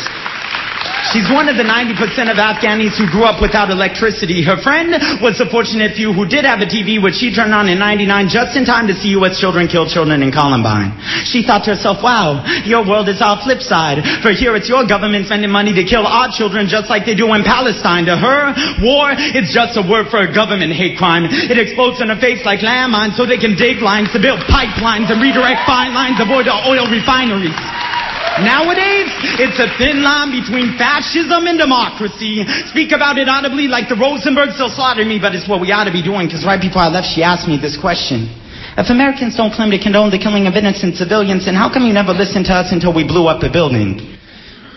She's 1.12 1.28
one 1.28 1.52
of 1.52 1.60
the 1.60 1.68
90% 1.68 2.00
of 2.32 2.40
Afghanis 2.40 2.96
who 2.96 3.12
grew 3.12 3.28
up 3.28 3.44
without 3.44 3.68
electricity. 3.68 4.40
Her 4.40 4.56
friend 4.64 4.96
was 5.20 5.36
the 5.36 5.52
fortunate 5.52 6.00
few 6.00 6.16
who 6.16 6.24
did 6.24 6.48
have 6.48 6.64
a 6.64 6.70
TV, 6.70 7.02
which 7.02 7.20
she 7.20 7.36
turned 7.36 7.52
on 7.52 7.68
in 7.68 7.76
99 7.76 8.32
just 8.32 8.56
in 8.56 8.64
time 8.64 8.88
to 8.88 8.96
see 8.96 9.12
U.S. 9.20 9.36
children 9.36 9.68
kill 9.68 9.84
children 9.84 10.24
in 10.24 10.32
Columbine. 10.32 10.96
She 11.28 11.44
thought 11.44 11.68
to 11.68 11.76
herself, 11.76 12.00
wow, 12.00 12.40
your 12.64 12.88
world 12.88 13.12
is 13.12 13.20
our 13.20 13.36
flip 13.44 13.60
side. 13.60 14.00
For 14.24 14.32
here 14.32 14.56
it's 14.56 14.72
your 14.72 14.88
government 14.88 15.28
spending 15.28 15.52
money 15.52 15.76
to 15.76 15.84
kill 15.84 16.08
our 16.08 16.32
children 16.32 16.72
just 16.72 16.88
like 16.88 17.04
they 17.04 17.16
do 17.16 17.28
in 17.36 17.44
Palestine. 17.44 18.08
To 18.08 18.16
her, 18.16 18.56
war 18.80 19.12
is 19.12 19.52
just 19.52 19.76
a 19.76 19.84
word 19.84 20.08
for 20.08 20.24
a 20.24 20.30
government 20.32 20.72
hate 20.72 20.96
crime. 20.98 21.28
It 21.28 21.60
explodes 21.60 22.00
in 22.00 22.08
her 22.10 22.20
face 22.20 22.48
like 22.48 22.64
landmines 22.64 23.20
so 23.20 23.28
they 23.28 23.42
can 23.42 23.60
dig 23.60 23.84
lines 23.84 24.08
to 24.16 24.20
build 24.24 24.40
pipelines 24.48 25.12
and 25.12 25.20
redirect 25.20 25.68
fine 25.68 25.92
lines, 25.92 26.16
avoid 26.24 26.48
the 26.48 26.56
oil 26.64 26.88
refineries. 26.88 27.60
Nowadays, 28.42 29.14
it's 29.38 29.62
a 29.62 29.70
thin 29.78 30.02
line 30.02 30.34
between 30.34 30.74
fascism 30.74 31.46
and 31.46 31.60
democracy. 31.62 32.42
Speak 32.66 32.90
about 32.90 33.22
it 33.22 33.30
audibly 33.30 33.70
like 33.70 33.90
the 33.90 33.94
Rosenbergs, 33.94 34.58
they'll 34.58 34.74
slaughter 34.74 35.06
me, 35.06 35.22
but 35.22 35.36
it's 35.38 35.46
what 35.46 35.62
we 35.62 35.70
ought 35.70 35.86
to 35.86 35.94
be 35.94 36.02
doing, 36.02 36.26
because 36.26 36.42
right 36.42 36.60
before 36.60 36.82
I 36.82 36.90
left, 36.90 37.14
she 37.14 37.22
asked 37.22 37.46
me 37.46 37.62
this 37.62 37.78
question. 37.78 38.34
If 38.74 38.90
Americans 38.90 39.38
don't 39.38 39.54
claim 39.54 39.70
to 39.70 39.78
condone 39.78 40.10
the 40.10 40.18
killing 40.18 40.50
of 40.50 40.58
innocent 40.58 40.98
civilians, 40.98 41.46
then 41.46 41.54
how 41.54 41.70
come 41.70 41.86
you 41.86 41.94
never 41.94 42.10
listened 42.10 42.50
to 42.50 42.58
us 42.58 42.74
until 42.74 42.90
we 42.90 43.06
blew 43.06 43.30
up 43.30 43.46
a 43.46 43.52
building? 43.54 44.02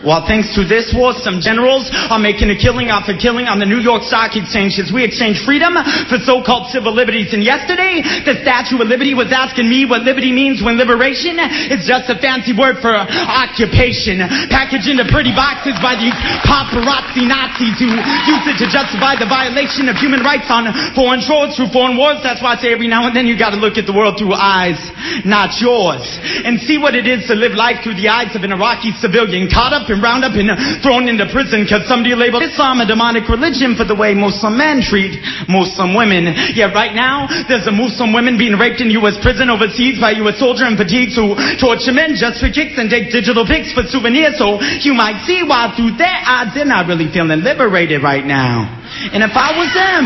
Well, 0.04 0.28
thanks 0.28 0.52
to 0.60 0.68
this 0.68 0.92
war, 0.92 1.16
some 1.16 1.40
generals 1.40 1.88
are 1.88 2.20
making 2.20 2.52
a 2.52 2.58
killing 2.58 2.92
after 2.92 3.16
killing 3.16 3.48
on 3.48 3.56
the 3.56 3.64
New 3.64 3.80
York 3.80 4.04
Stock 4.04 4.36
Exchange 4.36 4.76
as 4.76 4.92
we 4.92 5.00
exchange 5.00 5.40
freedom 5.40 5.72
for 6.12 6.20
so-called 6.20 6.68
civil 6.68 6.92
liberties. 6.92 7.32
And 7.32 7.40
yesterday, 7.40 8.04
the 8.28 8.36
Statue 8.44 8.76
of 8.76 8.92
Liberty 8.92 9.16
was 9.16 9.32
asking 9.32 9.64
me 9.72 9.88
what 9.88 10.04
liberty 10.04 10.36
means 10.36 10.60
when 10.60 10.76
liberation 10.76 11.40
is 11.72 11.88
just 11.88 12.12
a 12.12 12.16
fancy 12.20 12.52
word 12.52 12.84
for 12.84 12.92
occupation. 12.92 14.20
Packaged 14.52 14.84
into 14.84 15.08
pretty 15.08 15.32
boxes 15.32 15.80
by 15.80 15.96
these 15.96 16.12
paparazzi 16.44 17.24
Nazis 17.24 17.80
who 17.80 17.88
use 17.88 18.44
it 18.52 18.60
to 18.60 18.68
justify 18.68 19.16
the 19.16 19.24
violation 19.24 19.88
of 19.88 19.96
human 19.96 20.20
rights 20.20 20.52
on 20.52 20.68
foreign 20.92 21.24
shores 21.24 21.56
through 21.56 21.72
foreign 21.72 21.96
wars. 21.96 22.20
That's 22.20 22.44
why 22.44 22.52
I 22.52 22.60
say 22.60 22.68
every 22.68 22.86
now 22.86 23.08
and 23.08 23.16
then 23.16 23.24
you 23.24 23.32
gotta 23.32 23.56
look 23.56 23.80
at 23.80 23.88
the 23.88 23.96
world 23.96 24.20
through 24.20 24.36
eyes, 24.36 24.76
not 25.24 25.56
yours. 25.56 26.04
And 26.44 26.60
see 26.60 26.76
what 26.76 26.92
it 26.92 27.08
is 27.08 27.32
to 27.32 27.34
live 27.34 27.56
life 27.56 27.80
through 27.80 27.96
the 27.96 28.12
eyes 28.12 28.36
of 28.36 28.44
an 28.44 28.52
Iraqi 28.52 28.92
civilian 29.00 29.48
caught 29.48 29.72
up 29.72 29.85
in 29.88 29.96
and 29.96 30.02
round 30.02 30.24
up 30.24 30.34
and 30.34 30.50
thrown 30.82 31.08
into 31.08 31.26
prison 31.30 31.64
because 31.64 31.86
somebody 31.88 32.14
labeled 32.14 32.42
Islam 32.42 32.80
a 32.80 32.86
demonic 32.86 33.28
religion 33.28 33.74
for 33.74 33.84
the 33.84 33.94
way 33.94 34.14
Muslim 34.14 34.58
men 34.58 34.82
treat 34.82 35.18
Muslim 35.48 35.94
women. 35.94 36.32
Yet 36.52 36.74
right 36.74 36.94
now, 36.94 37.26
there's 37.48 37.66
a 37.66 37.74
Muslim 37.74 38.12
woman 38.12 38.36
being 38.36 38.58
raped 38.58 38.80
in 38.80 38.90
U.S. 39.02 39.16
prison 39.22 39.48
overseas 39.48 39.98
by 39.98 40.12
U.S. 40.22 40.38
soldier 40.38 40.66
in 40.66 40.76
fatigues 40.76 41.16
who 41.16 41.34
torture 41.56 41.94
men 41.94 42.14
just 42.18 42.42
for 42.42 42.50
kicks 42.50 42.76
and 42.76 42.90
take 42.90 43.10
digital 43.10 43.46
pics 43.46 43.72
for 43.72 43.86
souvenirs. 43.86 44.36
So 44.36 44.60
you 44.82 44.92
might 44.92 45.24
see 45.24 45.42
why 45.42 45.72
through 45.72 45.96
their 45.96 46.20
eyes, 46.26 46.52
they're 46.52 46.68
not 46.68 46.86
really 46.86 47.08
feeling 47.12 47.40
liberated 47.40 48.02
right 48.02 48.24
now. 48.24 48.68
And 49.12 49.22
if 49.22 49.32
I 49.34 49.50
was 49.56 49.70
them, 49.72 50.04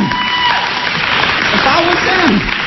if 1.56 1.64
I 1.66 1.78
was 1.88 2.00
them, 2.04 2.59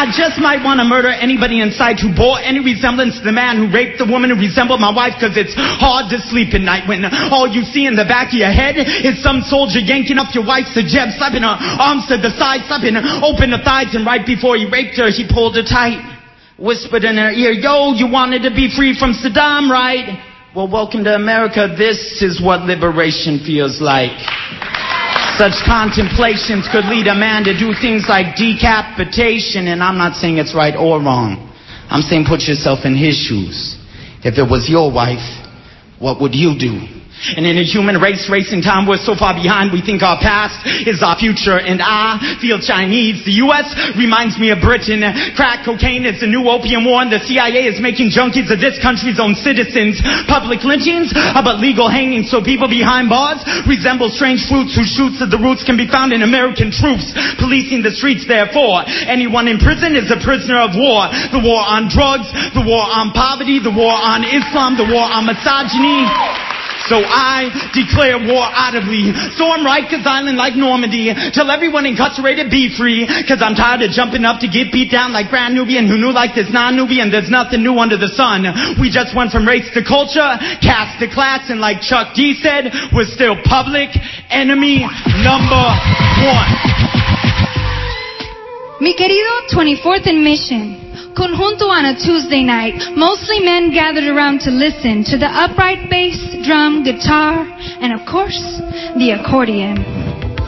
I 0.00 0.08
just 0.08 0.40
might 0.40 0.64
want 0.64 0.80
to 0.80 0.88
murder 0.88 1.12
anybody 1.12 1.60
in 1.60 1.76
sight 1.76 2.00
who 2.00 2.08
bore 2.16 2.40
any 2.40 2.64
resemblance 2.64 3.20
to 3.20 3.24
the 3.28 3.36
man 3.36 3.60
who 3.60 3.68
raped 3.68 4.00
the 4.00 4.08
woman 4.08 4.32
who 4.32 4.40
resembled 4.40 4.80
my 4.80 4.88
wife 4.88 5.20
because 5.20 5.36
it's 5.36 5.52
hard 5.52 6.08
to 6.08 6.16
sleep 6.24 6.56
at 6.56 6.64
night 6.64 6.88
when 6.88 7.04
all 7.28 7.44
you 7.44 7.68
see 7.68 7.84
in 7.84 8.00
the 8.00 8.08
back 8.08 8.32
of 8.32 8.40
your 8.40 8.48
head 8.48 8.80
is 8.80 9.20
some 9.20 9.44
soldier 9.44 9.76
yanking 9.76 10.16
up 10.16 10.32
your 10.32 10.48
wife's 10.48 10.72
hijab, 10.72 11.12
slapping 11.20 11.44
her 11.44 11.52
arms 11.52 12.08
to 12.08 12.16
the 12.16 12.32
side, 12.40 12.64
slapping 12.64 12.96
her 12.96 13.04
open 13.20 13.52
her 13.52 13.60
thighs, 13.60 13.92
and 13.92 14.08
right 14.08 14.24
before 14.24 14.56
he 14.56 14.64
raped 14.64 14.96
her, 14.96 15.12
he 15.12 15.28
pulled 15.28 15.52
her 15.60 15.68
tight, 15.68 16.00
whispered 16.56 17.04
in 17.04 17.20
her 17.20 17.28
ear, 17.28 17.52
yo, 17.52 17.92
you 17.92 18.08
wanted 18.08 18.40
to 18.48 18.52
be 18.56 18.72
free 18.72 18.96
from 18.96 19.12
Saddam, 19.12 19.68
right? 19.68 20.16
Well, 20.56 20.72
welcome 20.72 21.04
to 21.04 21.12
America. 21.12 21.76
This 21.76 22.24
is 22.24 22.40
what 22.40 22.64
liberation 22.64 23.44
feels 23.44 23.84
like. 23.84 24.16
Such 25.40 25.64
contemplations 25.64 26.68
could 26.70 26.84
lead 26.84 27.06
a 27.06 27.14
man 27.14 27.44
to 27.44 27.56
do 27.56 27.72
things 27.72 28.04
like 28.10 28.36
decapitation, 28.36 29.68
and 29.68 29.82
I'm 29.82 29.96
not 29.96 30.14
saying 30.16 30.36
it's 30.36 30.54
right 30.54 30.76
or 30.76 31.00
wrong. 31.00 31.48
I'm 31.88 32.02
saying 32.02 32.26
put 32.28 32.42
yourself 32.42 32.80
in 32.84 32.94
his 32.94 33.16
shoes. 33.16 33.78
If 34.22 34.36
it 34.36 34.44
was 34.44 34.68
your 34.68 34.92
wife, 34.92 35.24
what 35.98 36.20
would 36.20 36.34
you 36.34 36.58
do? 36.58 36.99
And 37.36 37.44
in 37.44 37.60
a 37.60 37.64
human 37.64 38.00
race 38.00 38.28
racing 38.32 38.64
time, 38.64 38.88
we're 38.88 39.00
so 39.00 39.12
far 39.12 39.36
behind, 39.36 39.72
we 39.72 39.84
think 39.84 40.00
our 40.00 40.16
past 40.16 40.64
is 40.88 41.04
our 41.04 41.16
future. 41.20 41.60
And 41.60 41.84
I 41.84 42.40
feel 42.40 42.56
Chinese. 42.56 43.20
The 43.28 43.44
U.S. 43.44 43.76
reminds 43.96 44.40
me 44.40 44.50
of 44.50 44.64
Britain. 44.64 45.04
Crack 45.36 45.68
cocaine 45.68 46.08
is 46.08 46.20
the 46.20 46.30
new 46.30 46.48
opium 46.48 46.88
war, 46.88 47.04
and 47.04 47.12
the 47.12 47.20
CIA 47.20 47.68
is 47.68 47.76
making 47.76 48.08
junkies 48.10 48.48
of 48.48 48.56
this 48.56 48.80
country's 48.80 49.20
own 49.20 49.36
citizens. 49.36 50.00
Public 50.26 50.64
lynchings 50.64 51.12
are 51.12 51.44
but 51.44 51.60
legal 51.60 51.92
hangings, 51.92 52.32
so 52.32 52.40
people 52.40 52.68
behind 52.72 53.12
bars 53.12 53.44
resemble 53.68 54.08
strange 54.08 54.48
fruits 54.48 54.72
whose 54.72 54.88
shoots 54.88 55.20
at 55.20 55.28
the 55.28 55.40
roots 55.40 55.60
can 55.62 55.76
be 55.76 55.84
found 55.84 56.16
in 56.16 56.24
American 56.24 56.72
troops 56.72 57.12
policing 57.36 57.84
the 57.84 57.92
streets. 57.92 58.24
Therefore, 58.24 58.84
anyone 59.04 59.44
in 59.44 59.60
prison 59.60 59.92
is 59.92 60.08
a 60.08 60.18
prisoner 60.20 60.60
of 60.64 60.72
war. 60.72 61.08
The 61.36 61.42
war 61.42 61.60
on 61.60 61.92
drugs, 61.92 62.32
the 62.56 62.64
war 62.64 62.80
on 62.80 63.12
poverty, 63.12 63.60
the 63.60 63.72
war 63.72 63.92
on 63.92 64.24
Islam, 64.24 64.80
the 64.80 64.88
war 64.88 65.04
on 65.04 65.28
misogyny. 65.28 66.08
So 66.88 67.02
I 67.02 67.50
declare 67.76 68.16
war 68.16 68.46
audibly. 68.46 69.12
Storm 69.36 69.66
Rikers 69.66 70.06
Island 70.06 70.38
like 70.38 70.56
Normandy. 70.56 71.12
Tell 71.32 71.50
everyone 71.50 71.84
incarcerated 71.86 72.50
be 72.50 72.72
free. 72.72 73.06
Cause 73.28 73.42
I'm 73.42 73.54
tired 73.54 73.82
of 73.82 73.90
jumping 73.90 74.24
up 74.24 74.40
to 74.40 74.48
get 74.48 74.72
beat 74.72 74.90
down 74.90 75.12
like 75.12 75.30
Brand 75.30 75.54
Nubian 75.54 75.86
who 75.86 75.98
knew 75.98 76.12
like 76.12 76.34
this 76.34 76.48
non-Nubian 76.50 77.10
there's 77.10 77.30
nothing 77.30 77.62
new 77.62 77.78
under 77.78 77.96
the 77.96 78.08
sun. 78.08 78.46
We 78.80 78.90
just 78.90 79.14
went 79.14 79.30
from 79.30 79.46
race 79.46 79.68
to 79.74 79.84
culture, 79.84 80.30
caste 80.62 80.98
to 81.00 81.08
class, 81.10 81.50
and 81.50 81.60
like 81.60 81.80
Chuck 81.80 82.14
D 82.14 82.34
said, 82.40 82.72
we're 82.94 83.08
still 83.08 83.36
public 83.44 83.90
enemy 84.30 84.86
number 85.22 85.64
one. 86.24 86.50
Mi 88.80 88.94
querido 88.96 89.46
24th 89.52 90.06
in 90.06 90.24
Mission. 90.24 90.79
Conjunto 91.20 91.68
on 91.68 91.84
a 91.84 91.92
Tuesday 92.00 92.40
night, 92.40 92.80
mostly 92.96 93.44
men 93.44 93.68
gathered 93.68 94.08
around 94.08 94.40
to 94.40 94.48
listen 94.48 95.04
to 95.04 95.20
the 95.20 95.28
upright 95.28 95.92
bass, 95.92 96.16
drum, 96.48 96.80
guitar, 96.80 97.44
and 97.84 97.92
of 97.92 98.00
course, 98.08 98.40
the 98.96 99.12
accordion. 99.12 99.84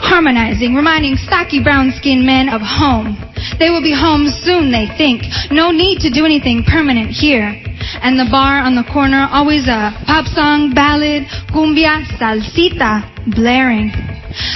Harmonizing, 0.01 0.73
reminding 0.73 1.13
stocky 1.13 1.61
brown-skinned 1.61 2.25
men 2.25 2.49
of 2.49 2.57
home. 2.65 3.13
They 3.61 3.69
will 3.69 3.85
be 3.85 3.93
home 3.93 4.25
soon, 4.41 4.73
they 4.73 4.89
think. 4.97 5.21
No 5.53 5.69
need 5.69 6.01
to 6.01 6.09
do 6.09 6.25
anything 6.25 6.65
permanent 6.65 7.13
here. 7.13 7.53
And 8.01 8.17
the 8.17 8.25
bar 8.33 8.57
on 8.57 8.73
the 8.73 8.89
corner, 8.89 9.29
always 9.29 9.69
a 9.69 9.93
pop 10.09 10.25
song, 10.25 10.73
ballad, 10.73 11.29
cumbia, 11.53 12.01
salsita, 12.17 13.05
blaring. 13.37 13.93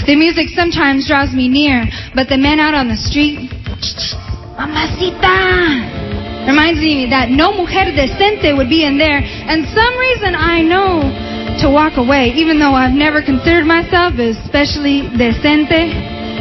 The 0.10 0.18
music 0.18 0.50
sometimes 0.58 1.06
draws 1.06 1.30
me 1.38 1.46
near, 1.46 1.86
but 2.18 2.26
the 2.26 2.42
men 2.42 2.58
out 2.58 2.74
on 2.74 2.90
the 2.90 2.98
street, 2.98 3.54
Mamacita! 4.58 6.07
Reminds 6.48 6.80
me 6.80 7.12
that 7.12 7.28
no 7.28 7.52
mujer 7.52 7.92
decente 7.92 8.56
would 8.56 8.72
be 8.72 8.88
in 8.88 8.96
there, 8.96 9.20
and 9.20 9.68
some 9.76 9.94
reason 10.00 10.32
I 10.32 10.64
know 10.64 11.04
to 11.60 11.68
walk 11.68 12.00
away, 12.00 12.32
even 12.40 12.56
though 12.56 12.72
I've 12.72 12.96
never 12.96 13.20
considered 13.20 13.68
myself 13.68 14.16
especially 14.16 15.12
decente. 15.20 15.92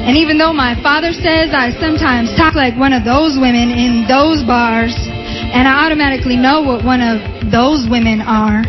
And 0.07 0.15
even 0.15 0.39
though 0.39 0.55
my 0.55 0.79
father 0.79 1.11
says 1.11 1.51
I 1.51 1.75
sometimes 1.83 2.31
talk 2.39 2.55
like 2.55 2.79
one 2.79 2.95
of 2.95 3.03
those 3.03 3.35
women 3.35 3.75
in 3.75 4.07
those 4.07 4.47
bars, 4.47 4.95
and 4.95 5.67
I 5.67 5.91
automatically 5.91 6.39
know 6.39 6.63
what 6.63 6.87
one 6.87 7.03
of 7.03 7.19
those 7.51 7.91
women 7.91 8.23
are. 8.23 8.63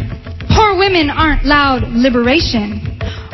Poor 0.49 0.73
women 0.73 1.13
aren't 1.13 1.45
loud 1.45 1.85
liberation. 1.93 2.81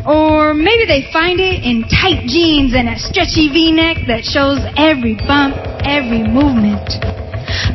Or 0.03 0.53
maybe 0.53 0.83
they 0.83 1.07
find 1.15 1.39
it 1.39 1.63
in 1.63 1.87
tight 1.87 2.27
jeans 2.27 2.75
and 2.75 2.91
a 2.91 2.99
stretchy 2.99 3.47
v-neck 3.47 4.03
that 4.11 4.27
shows 4.27 4.59
every 4.75 5.15
bump, 5.23 5.55
every 5.87 6.27
movement. 6.27 7.22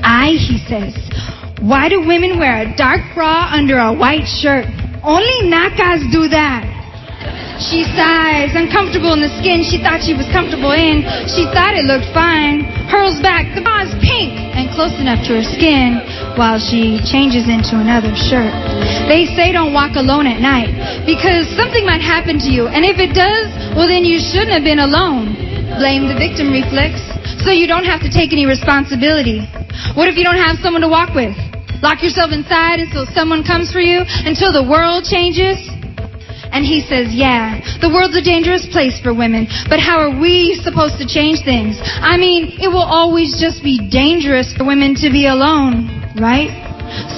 I, 0.09 0.41
he 0.41 0.57
says, 0.65 0.97
why 1.61 1.93
do 1.93 2.01
women 2.01 2.41
wear 2.41 2.65
a 2.65 2.73
dark 2.81 3.05
bra 3.13 3.53
under 3.53 3.77
a 3.77 3.93
white 3.93 4.25
shirt? 4.25 4.65
Only 5.05 5.53
nakas 5.53 6.09
do 6.09 6.33
that. 6.33 6.65
She 7.61 7.85
sighs, 7.93 8.57
uncomfortable 8.57 9.13
in 9.13 9.21
the 9.21 9.29
skin 9.43 9.67
she 9.67 9.83
thought 9.83 10.01
she 10.01 10.17
was 10.17 10.25
comfortable 10.33 10.73
in. 10.73 11.05
She 11.29 11.45
thought 11.53 11.77
it 11.77 11.85
looked 11.85 12.09
fine. 12.17 12.65
Hurls 12.89 13.21
back, 13.21 13.53
the 13.53 13.61
bra's 13.61 13.93
pink 14.01 14.33
and 14.57 14.73
close 14.73 14.97
enough 14.97 15.21
to 15.29 15.37
her 15.37 15.45
skin 15.45 16.01
while 16.41 16.57
she 16.57 17.03
changes 17.05 17.51
into 17.51 17.77
another 17.77 18.15
shirt. 18.17 18.55
They 19.13 19.29
say 19.37 19.53
don't 19.53 19.77
walk 19.77 19.99
alone 20.01 20.25
at 20.25 20.41
night 20.41 21.05
because 21.05 21.51
something 21.53 21.85
might 21.85 22.01
happen 22.01 22.41
to 22.47 22.49
you. 22.49 22.71
And 22.71 22.87
if 22.87 22.97
it 22.97 23.13
does, 23.13 23.53
well, 23.77 23.91
then 23.91 24.09
you 24.09 24.23
shouldn't 24.23 24.57
have 24.57 24.65
been 24.65 24.81
alone. 24.81 25.37
Blame 25.77 26.09
the 26.09 26.17
victim 26.17 26.49
reflex 26.49 26.97
so 27.45 27.53
you 27.53 27.69
don't 27.69 27.85
have 27.85 28.01
to 28.07 28.11
take 28.11 28.33
any 28.33 28.47
responsibility. 28.47 29.45
What 29.95 30.09
if 30.09 30.17
you 30.17 30.25
don't 30.25 30.39
have 30.39 30.59
someone 30.63 30.83
to 30.83 30.91
walk 30.91 31.15
with? 31.15 31.37
Lock 31.83 32.03
yourself 32.03 32.35
inside 32.35 32.83
until 32.83 33.07
someone 33.15 33.47
comes 33.47 33.71
for 33.71 33.79
you, 33.79 34.03
until 34.27 34.51
the 34.51 34.67
world 34.67 35.07
changes? 35.07 35.63
And 36.51 36.65
he 36.65 36.81
says, 36.81 37.13
Yeah, 37.13 37.61
the 37.79 37.93
world's 37.93 38.17
a 38.17 38.25
dangerous 38.25 38.67
place 38.73 38.99
for 38.99 39.13
women, 39.13 39.47
but 39.69 39.79
how 39.79 40.01
are 40.01 40.11
we 40.11 40.59
supposed 40.65 40.97
to 40.99 41.07
change 41.07 41.45
things? 41.45 41.79
I 41.83 42.17
mean, 42.17 42.59
it 42.59 42.67
will 42.67 42.87
always 42.87 43.37
just 43.39 43.63
be 43.63 43.79
dangerous 43.79 44.51
for 44.57 44.65
women 44.65 44.97
to 45.05 45.13
be 45.13 45.29
alone, 45.29 45.93
right? 46.17 46.51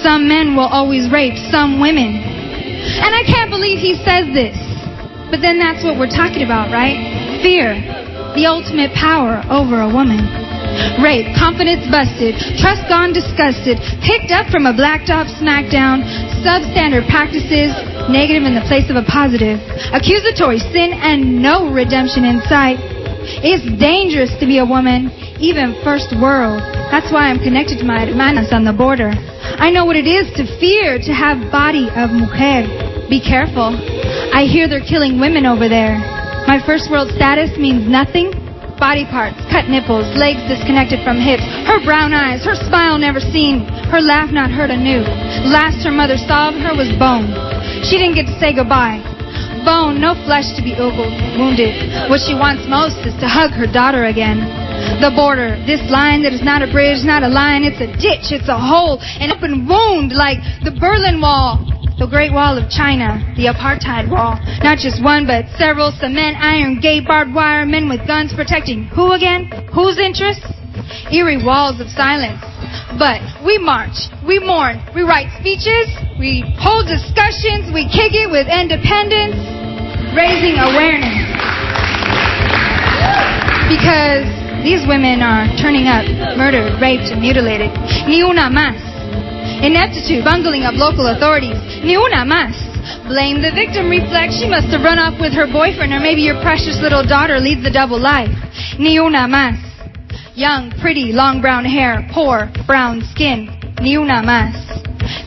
Some 0.03 0.27
men 0.27 0.59
will 0.59 0.69
always 0.69 1.09
rape 1.09 1.39
some 1.49 1.81
women. 1.81 2.21
And 2.21 3.13
I 3.15 3.23
can't 3.23 3.49
believe 3.49 3.79
he 3.79 3.95
says 4.03 4.27
this. 4.35 4.59
But 5.31 5.39
then 5.39 5.63
that's 5.63 5.87
what 5.87 5.95
we're 5.95 6.11
talking 6.11 6.43
about, 6.43 6.75
right? 6.75 6.99
Fear, 7.39 7.79
the 8.35 8.51
ultimate 8.51 8.91
power 8.99 9.47
over 9.47 9.81
a 9.81 9.89
woman. 9.89 10.50
Rape, 11.01 11.33
confidence 11.35 11.87
busted, 11.89 12.37
trust 12.61 12.85
gone 12.87 13.11
disgusted, 13.17 13.81
picked 14.05 14.31
up 14.31 14.53
from 14.53 14.69
a 14.69 14.75
blacktop 14.75 15.27
smackdown, 15.41 16.05
substandard 16.45 17.09
practices, 17.09 17.73
negative 18.13 18.45
in 18.45 18.55
the 18.55 18.65
place 18.69 18.87
of 18.91 18.97
a 18.97 19.07
positive, 19.07 19.59
accusatory 19.91 20.61
sin, 20.73 20.93
and 20.95 21.43
no 21.43 21.73
redemption 21.73 22.25
in 22.25 22.39
sight. 22.47 22.79
It's 23.45 23.65
dangerous 23.81 24.33
to 24.41 24.47
be 24.47 24.59
a 24.59 24.67
woman, 24.67 25.13
even 25.41 25.77
first 25.85 26.13
world. 26.17 26.61
That's 26.93 27.13
why 27.13 27.29
I'm 27.29 27.41
connected 27.41 27.79
to 27.81 27.87
my 27.87 28.05
hermanas 28.05 28.53
on 28.53 28.65
the 28.65 28.73
border. 28.73 29.13
I 29.61 29.71
know 29.71 29.85
what 29.85 29.97
it 29.97 30.09
is 30.09 30.29
to 30.37 30.45
fear 30.61 30.99
to 30.99 31.13
have 31.13 31.53
body 31.53 31.89
of 31.97 32.11
mujer. 32.11 32.67
Be 33.09 33.21
careful. 33.21 33.77
I 34.33 34.45
hear 34.45 34.69
they're 34.69 34.85
killing 34.85 35.21
women 35.21 35.45
over 35.45 35.69
there. 35.69 35.99
My 36.47 36.61
first 36.65 36.91
world 36.91 37.11
status 37.15 37.57
means 37.59 37.89
nothing. 37.89 38.50
Body 38.81 39.05
parts, 39.05 39.37
cut 39.53 39.69
nipples, 39.69 40.09
legs 40.17 40.41
disconnected 40.49 41.05
from 41.05 41.21
hips, 41.21 41.45
her 41.69 41.85
brown 41.85 42.17
eyes, 42.17 42.41
her 42.49 42.57
smile 42.57 42.97
never 42.97 43.21
seen, 43.21 43.69
her 43.93 44.01
laugh 44.01 44.33
not 44.33 44.51
heard 44.51 44.73
anew. 44.73 45.05
Last 45.53 45.85
her 45.85 45.93
mother 45.93 46.17
saw 46.17 46.49
of 46.49 46.57
her 46.65 46.73
was 46.73 46.89
bone. 46.97 47.29
She 47.85 48.01
didn't 48.01 48.17
get 48.17 48.25
to 48.33 48.37
say 48.41 48.57
goodbye. 48.57 49.05
Bone, 49.69 50.01
no 50.01 50.17
flesh 50.25 50.57
to 50.57 50.65
be 50.65 50.73
ogled, 50.81 51.13
wounded. 51.37 51.77
What 52.09 52.25
she 52.25 52.33
wants 52.33 52.65
most 52.73 52.97
is 53.05 53.13
to 53.21 53.29
hug 53.29 53.53
her 53.53 53.69
daughter 53.69 54.09
again. 54.09 54.41
The 55.05 55.13
border, 55.13 55.61
this 55.69 55.85
line 55.93 56.25
that 56.25 56.33
is 56.33 56.41
not 56.41 56.65
a 56.65 56.73
bridge, 56.73 57.05
not 57.05 57.23
a 57.23 57.29
line, 57.29 57.69
it's 57.69 57.85
a 57.85 57.93
ditch, 58.01 58.33
it's 58.33 58.49
a 58.49 58.57
hole, 58.57 58.97
an 59.21 59.29
open 59.29 59.69
wound 59.69 60.17
like 60.17 60.41
the 60.65 60.73
Berlin 60.73 61.21
Wall, 61.21 61.70
the 62.01 62.09
Great 62.09 62.33
Wall 62.33 62.57
of 62.57 62.65
China, 62.73 63.21
the 63.37 63.53
apartheid 63.53 64.09
wall. 64.09 64.41
Not 64.65 64.81
just 64.81 65.05
one, 65.05 65.29
but 65.29 65.45
several 65.61 65.93
cement, 65.93 66.41
iron 66.41 66.81
gate, 66.81 67.05
barbed 67.05 67.37
wire, 67.37 67.69
men 67.69 67.93
with 67.93 68.09
guns 68.09 68.33
protecting 68.33 68.89
who 68.97 69.13
again? 69.13 69.53
Whose 69.69 70.01
interests? 70.01 70.49
Eerie 71.13 71.45
walls 71.45 71.77
of 71.77 71.93
silence. 71.93 72.41
But 72.97 73.21
we 73.45 73.61
march, 73.61 74.09
we 74.25 74.41
mourn, 74.41 74.81
we 74.97 75.05
write 75.05 75.29
speeches, 75.45 75.93
we 76.17 76.41
hold 76.57 76.89
discussions, 76.89 77.69
we 77.69 77.85
kick 77.85 78.17
it 78.17 78.33
with 78.33 78.49
independence, 78.49 79.37
raising 80.17 80.57
awareness. 80.57 81.21
Because 83.69 84.25
these 84.65 84.89
women 84.89 85.21
are 85.21 85.45
turning 85.61 85.85
up, 85.85 86.09
murdered, 86.41 86.81
raped, 86.81 87.13
and 87.13 87.21
mutilated. 87.21 87.77
Ni 88.09 88.25
una 88.25 88.49
más. 88.49 88.90
Ineptitude, 89.61 90.25
bungling 90.25 90.65
of 90.65 90.75
local 90.75 91.13
authorities. 91.13 91.57
Ni 91.85 91.97
una 91.97 92.25
más. 92.25 92.57
Blame 93.05 93.45
the 93.45 93.53
victim 93.53 93.93
reflex. 93.93 94.41
She 94.41 94.49
must 94.49 94.73
have 94.73 94.81
run 94.81 94.99
off 94.99 95.21
with 95.21 95.37
her 95.37 95.45
boyfriend, 95.45 95.93
or 95.93 96.01
maybe 96.01 96.25
your 96.25 96.41
precious 96.41 96.81
little 96.81 97.05
daughter 97.05 97.37
leads 97.39 97.63
the 97.63 97.71
double 97.71 98.01
life. 98.01 98.33
Ni 98.79 98.97
una 98.97 99.29
más. 99.29 99.61
Young, 100.35 100.73
pretty, 100.81 101.13
long 101.13 101.41
brown 101.43 101.65
hair, 101.65 102.09
poor, 102.15 102.49
brown 102.67 103.05
skin. 103.13 103.53
Ni 103.83 103.97
una 103.97 104.25
más. 104.25 104.57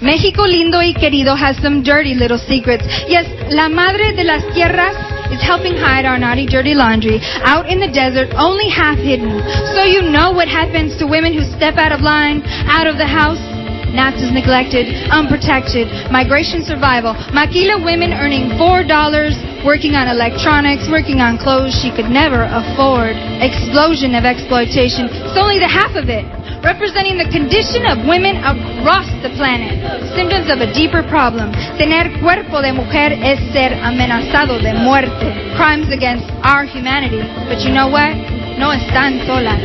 Mexico 0.01 0.45
lindo 0.47 0.81
y 0.81 0.93
querido 0.93 1.37
has 1.37 1.57
some 1.61 1.83
dirty 1.83 2.13
little 2.13 2.37
secrets. 2.37 2.83
Yes, 3.07 3.29
la 3.53 3.69
madre 3.69 4.13
de 4.15 4.23
las 4.23 4.41
tierras 4.53 4.97
is 5.31 5.41
helping 5.41 5.77
hide 5.77 6.05
our 6.05 6.17
naughty, 6.17 6.45
dirty 6.45 6.73
laundry 6.73 7.19
out 7.45 7.69
in 7.69 7.79
the 7.79 7.91
desert, 7.91 8.33
only 8.35 8.69
half 8.69 8.97
hidden. 8.97 9.41
So 9.75 9.83
you 9.83 10.09
know 10.09 10.31
what 10.31 10.47
happens 10.47 10.97
to 10.97 11.05
women 11.05 11.33
who 11.33 11.43
step 11.57 11.75
out 11.77 11.91
of 11.91 12.01
line, 12.01 12.41
out 12.65 12.87
of 12.87 12.97
the 12.97 13.05
house. 13.05 13.52
Nazis 13.93 14.33
neglected, 14.33 14.89
unprotected, 15.13 15.87
migration 16.11 16.65
survival, 16.65 17.13
Maquila 17.31 17.79
women 17.85 18.11
earning 18.13 18.57
$4, 18.57 19.63
working 19.63 19.93
on 19.93 20.09
electronics, 20.09 20.89
working 20.89 21.21
on 21.21 21.37
clothes 21.37 21.77
she 21.77 21.93
could 21.93 22.09
never 22.09 22.49
afford. 22.49 23.15
Explosion 23.39 24.17
of 24.17 24.25
exploitation. 24.25 25.07
It's 25.07 25.37
only 25.37 25.61
the 25.61 25.69
half 25.69 25.95
of 25.95 26.09
it 26.09 26.25
representing 26.63 27.19
the 27.19 27.27
condition 27.27 27.83
of 27.85 28.07
women 28.07 28.39
across 28.39 29.05
the 29.19 29.29
planet. 29.35 29.75
Symptoms 30.15 30.47
of 30.47 30.63
a 30.63 30.71
deeper 30.71 31.03
problem. 31.03 31.51
Tener 31.75 32.07
cuerpo 32.23 32.63
de 32.63 32.71
mujer 32.71 33.11
es 33.19 33.37
ser 33.51 33.75
amenazado 33.83 34.57
de 34.63 34.73
muerte. 34.73 35.27
Crimes 35.59 35.91
against 35.91 36.25
our 36.41 36.63
humanity. 36.63 37.19
But 37.51 37.59
you 37.67 37.75
know 37.75 37.91
what? 37.91 38.42
No 38.57 38.71
están 38.73 39.25
solas. 39.25 39.59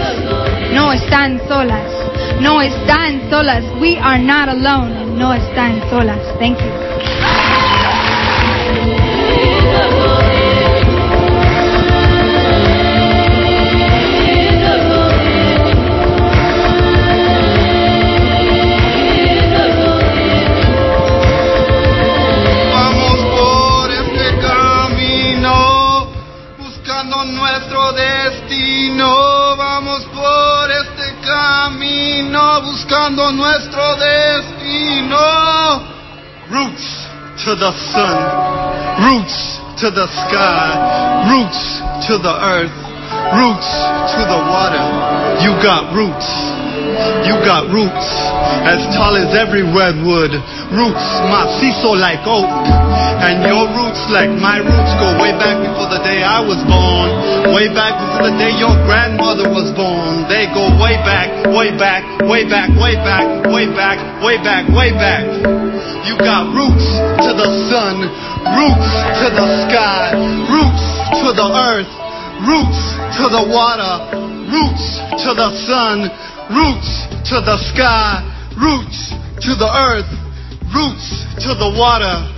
No 0.72 0.92
están 0.92 1.40
solas. 1.48 1.90
No 2.40 2.60
están 2.62 3.30
solas. 3.30 3.64
We 3.80 3.98
are 3.98 4.18
not 4.18 4.48
alone. 4.48 5.16
No 5.16 5.32
están 5.34 5.80
solas. 5.90 6.18
Thank 6.38 6.58
you. 6.58 7.37
To 37.48 37.56
the 37.56 37.72
sun, 37.96 38.20
roots 39.08 39.56
to 39.80 39.88
the 39.88 40.04
sky, 40.04 40.68
roots 41.32 41.80
to 42.04 42.20
the 42.20 42.34
earth, 42.44 42.76
roots 43.40 43.70
to 44.12 44.20
the 44.28 44.40
water. 44.52 44.84
You 45.40 45.56
got 45.64 45.88
roots. 45.96 46.28
You 47.24 47.40
got 47.48 47.72
roots 47.72 48.08
as 48.68 48.84
tall 48.92 49.16
as 49.16 49.32
every 49.32 49.64
redwood. 49.64 50.36
Roots 50.76 51.06
macizo 51.32 51.96
like 51.96 52.20
oak. 52.28 52.52
And 53.24 53.40
your 53.40 53.64
roots, 53.72 54.02
like 54.12 54.28
my 54.28 54.60
roots, 54.60 54.92
go 55.00 55.16
way 55.16 55.32
back 55.40 55.56
before 55.64 55.88
the 55.88 56.04
day 56.04 56.20
I 56.20 56.44
was 56.44 56.60
born. 56.68 57.56
Way 57.56 57.72
back 57.72 57.96
before 57.96 58.28
the 58.28 58.36
day 58.36 58.52
your 58.60 58.76
grandmother 58.84 59.48
was 59.48 59.72
born. 59.72 60.28
They 60.28 60.52
go 60.52 60.68
way 60.76 61.00
back, 61.00 61.48
way 61.48 61.72
back, 61.72 62.04
way 62.28 62.44
back, 62.44 62.68
way 62.76 62.92
back, 63.00 63.24
way 63.48 63.64
back, 63.72 63.96
way 64.20 64.36
back, 64.36 64.68
way 64.68 64.92
back. 64.92 65.57
You 66.06 66.14
got 66.18 66.54
roots 66.54 66.86
to 67.26 67.30
the 67.34 67.50
sun, 67.66 68.06
roots 68.54 68.92
to 69.22 69.26
the 69.34 69.46
sky, 69.66 70.14
roots 70.46 70.84
to 71.22 71.28
the 71.34 71.48
earth, 71.48 71.90
roots 72.46 72.80
to 73.18 73.24
the 73.26 73.44
water, 73.50 73.94
roots 74.46 74.84
to 75.24 75.30
the 75.34 75.50
sun, 75.66 76.06
roots 76.54 76.90
to 77.28 77.42
the 77.42 77.58
sky, 77.74 78.22
roots 78.56 79.10
to 79.42 79.54
the 79.58 79.70
earth, 79.70 80.10
roots 80.74 81.26
to 81.42 81.54
the 81.54 81.70
water. 81.76 82.34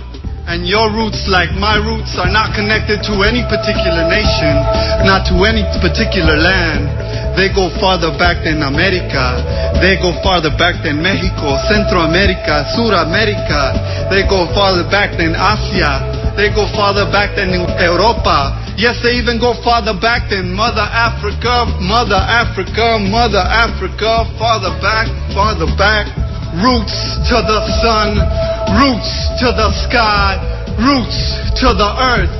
And 0.49 0.67
your 0.67 0.91
roots, 0.91 1.29
like 1.29 1.53
my 1.53 1.77
roots, 1.77 2.17
are 2.17 2.31
not 2.31 2.57
connected 2.57 3.05
to 3.07 3.13
any 3.23 3.45
particular 3.45 4.09
nation, 4.09 4.57
not 5.05 5.29
to 5.29 5.37
any 5.45 5.63
particular 5.79 6.35
land. 6.35 7.10
They 7.35 7.47
go 7.53 7.71
farther 7.79 8.11
back 8.19 8.43
than 8.43 8.61
America. 8.61 9.39
They 9.79 9.95
go 9.97 10.11
farther 10.21 10.51
back 10.59 10.83
than 10.83 10.99
Mexico, 10.99 11.55
Central 11.71 12.05
America, 12.05 12.67
Sur 12.75 12.91
America. 12.91 13.71
They 14.11 14.27
go 14.27 14.51
farther 14.51 14.83
back 14.91 15.15
than 15.15 15.33
Asia. 15.33 16.35
They 16.35 16.51
go 16.51 16.67
farther 16.75 17.07
back 17.11 17.35
than 17.35 17.55
Europa. 17.55 18.61
Yes, 18.75 18.99
they 19.03 19.19
even 19.19 19.39
go 19.39 19.55
farther 19.63 19.95
back 19.95 20.29
than 20.29 20.51
Mother 20.51 20.83
Africa, 20.83 21.67
Mother 21.79 22.19
Africa, 22.19 22.99
Mother 22.99 23.43
Africa, 23.43 24.27
farther 24.39 24.75
back, 24.79 25.07
farther 25.35 25.69
back. 25.75 26.07
Roots 26.51 26.95
to 27.31 27.37
the 27.47 27.59
sun, 27.79 28.19
roots 28.75 29.11
to 29.39 29.55
the 29.55 29.71
sky, 29.87 30.35
roots 30.75 31.19
to 31.63 31.71
the 31.71 31.91
earth, 31.95 32.33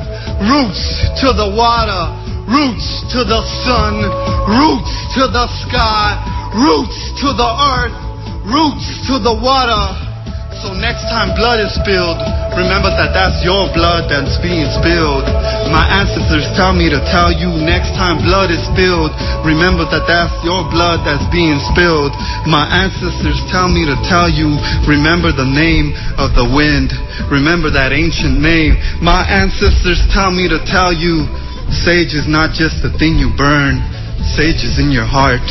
roots 0.43 0.83
to 1.23 1.31
the 1.31 1.47
water, 1.55 2.20
roots 2.51 3.07
to 3.15 3.23
the 3.23 3.41
sun, 3.63 4.03
roots 4.51 4.93
to 5.15 5.23
the 5.31 5.47
sky, 5.63 6.19
roots 6.51 6.99
to 7.23 7.31
the 7.31 7.51
earth, 7.79 7.95
roots 8.43 9.07
to 9.07 9.15
the 9.23 9.31
water. 9.31 10.11
So 10.59 10.77
next 10.77 11.09
time 11.09 11.33
blood 11.33 11.57
is 11.57 11.73
spilled, 11.73 12.21
remember 12.53 12.93
that 12.93 13.17
that's 13.17 13.41
your 13.41 13.71
blood 13.73 14.11
that's 14.11 14.37
being 14.45 14.69
spilled. 14.77 15.25
My 15.73 15.89
ancestors 15.89 16.45
tell 16.53 16.75
me 16.75 16.85
to 16.91 17.01
tell 17.09 17.33
you 17.33 17.49
next 17.65 17.97
time 17.97 18.21
blood 18.21 18.53
is 18.53 18.61
spilled, 18.69 19.09
remember 19.41 19.89
that 19.89 20.05
that's 20.05 20.35
your 20.45 20.61
blood 20.69 21.01
that's 21.01 21.25
being 21.33 21.57
spilled. 21.73 22.13
My 22.45 22.69
ancestors 22.69 23.41
tell 23.49 23.73
me 23.73 23.89
to 23.89 23.97
tell 24.05 24.29
you, 24.29 24.53
remember 24.85 25.33
the 25.33 25.49
name 25.49 25.97
of 26.21 26.37
the 26.37 26.45
wind, 26.45 26.93
remember 27.31 27.73
that 27.73 27.89
ancient 27.89 28.37
name. 28.37 28.77
My 29.01 29.25
ancestors 29.25 30.03
tell 30.13 30.29
me 30.29 30.45
to 30.45 30.61
tell 30.69 30.93
you, 30.93 31.25
sage 31.71 32.13
is 32.13 32.27
not 32.27 32.51
just 32.51 32.83
the 32.83 32.91
thing 32.99 33.15
you 33.15 33.31
burn. 33.35 33.79
Sage 34.35 34.61
is 34.61 34.77
in 34.77 34.91
your 34.91 35.07
heart. 35.07 35.43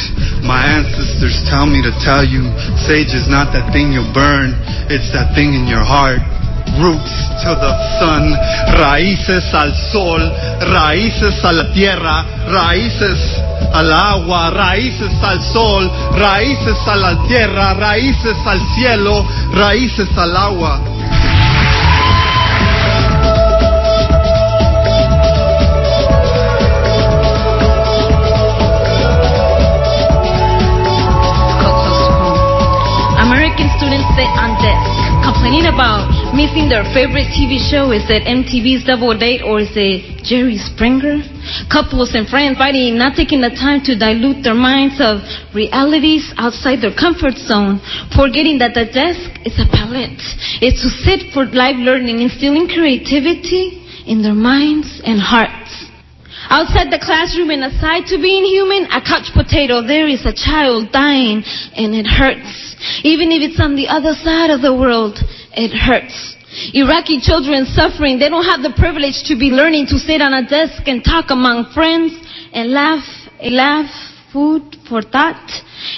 My 0.46 0.62
ancestors 0.62 1.42
tell 1.50 1.66
me 1.66 1.82
to 1.82 1.90
tell 2.04 2.22
you, 2.22 2.46
sage 2.86 3.12
is 3.12 3.26
not 3.26 3.50
that 3.52 3.72
thing 3.74 3.90
you 3.90 4.06
burn, 4.14 4.54
it's 4.86 5.10
that 5.12 5.34
thing 5.34 5.56
in 5.58 5.66
your 5.66 5.82
heart. 5.82 6.22
Roots 6.78 7.14
to 7.42 7.50
the 7.58 7.72
sun, 7.98 8.30
raíces 8.78 9.42
al 9.52 9.74
sol, 9.90 10.22
raíces 10.70 11.34
a 11.42 11.52
la 11.52 11.66
tierra, 11.74 12.22
raíces 12.46 13.18
al 13.74 13.90
agua, 13.90 14.50
raíces 14.54 15.10
al 15.22 15.42
sol, 15.42 15.90
raíces 16.14 16.78
a 16.86 16.96
la 16.96 17.26
tierra, 17.26 17.74
raíces 17.74 18.38
al 18.46 18.60
cielo, 18.78 19.26
raíces 19.52 20.08
al 20.16 20.36
agua. 20.36 20.89
Complaining 35.30 35.70
about 35.70 36.10
missing 36.34 36.66
their 36.66 36.82
favorite 36.90 37.30
TV 37.30 37.62
show. 37.62 37.94
Is 37.94 38.02
it 38.10 38.26
MTV's 38.26 38.82
Double 38.82 39.14
Date 39.14 39.46
or 39.46 39.62
is 39.62 39.70
it 39.78 40.26
Jerry 40.26 40.58
Springer? 40.58 41.22
Couples 41.70 42.18
and 42.18 42.26
friends 42.26 42.58
fighting, 42.58 42.98
not 42.98 43.14
taking 43.14 43.38
the 43.38 43.54
time 43.54 43.78
to 43.86 43.94
dilute 43.94 44.42
their 44.42 44.58
minds 44.58 44.98
of 44.98 45.22
realities 45.54 46.34
outside 46.34 46.82
their 46.82 46.90
comfort 46.90 47.38
zone, 47.38 47.78
forgetting 48.10 48.58
that 48.58 48.74
the 48.74 48.90
desk 48.90 49.30
is 49.46 49.54
a 49.62 49.70
palette. 49.70 50.18
It's 50.58 50.82
to 50.82 50.90
sit 51.06 51.30
for 51.30 51.46
live 51.46 51.78
learning, 51.78 52.26
instilling 52.26 52.66
creativity 52.66 53.86
in 54.10 54.26
their 54.26 54.34
minds 54.34 54.98
and 55.06 55.22
hearts. 55.22 55.86
Outside 56.50 56.90
the 56.90 56.98
classroom 56.98 57.54
and 57.54 57.70
aside 57.70 58.10
to 58.10 58.18
being 58.18 58.42
human, 58.50 58.90
a 58.90 58.98
couch 58.98 59.30
potato, 59.30 59.86
there 59.86 60.10
is 60.10 60.26
a 60.26 60.34
child 60.34 60.90
dying 60.90 61.46
and 61.78 61.94
it 61.94 62.10
hurts. 62.10 62.69
Even 63.04 63.32
if 63.32 63.44
it's 63.44 63.60
on 63.60 63.76
the 63.76 63.88
other 63.88 64.14
side 64.14 64.50
of 64.50 64.62
the 64.62 64.74
world, 64.74 65.18
it 65.52 65.72
hurts. 65.76 66.36
Iraqi 66.74 67.20
children 67.20 67.64
suffering, 67.66 68.18
they 68.18 68.28
don't 68.28 68.44
have 68.44 68.62
the 68.62 68.74
privilege 68.74 69.22
to 69.30 69.38
be 69.38 69.54
learning 69.54 69.86
to 69.86 69.98
sit 69.98 70.20
on 70.20 70.34
a 70.34 70.42
desk 70.42 70.82
and 70.86 71.04
talk 71.04 71.30
among 71.30 71.70
friends 71.72 72.10
and 72.52 72.72
laugh, 72.72 73.06
laugh, 73.40 73.90
food 74.32 74.76
for 74.88 75.02
thought. 75.02 75.46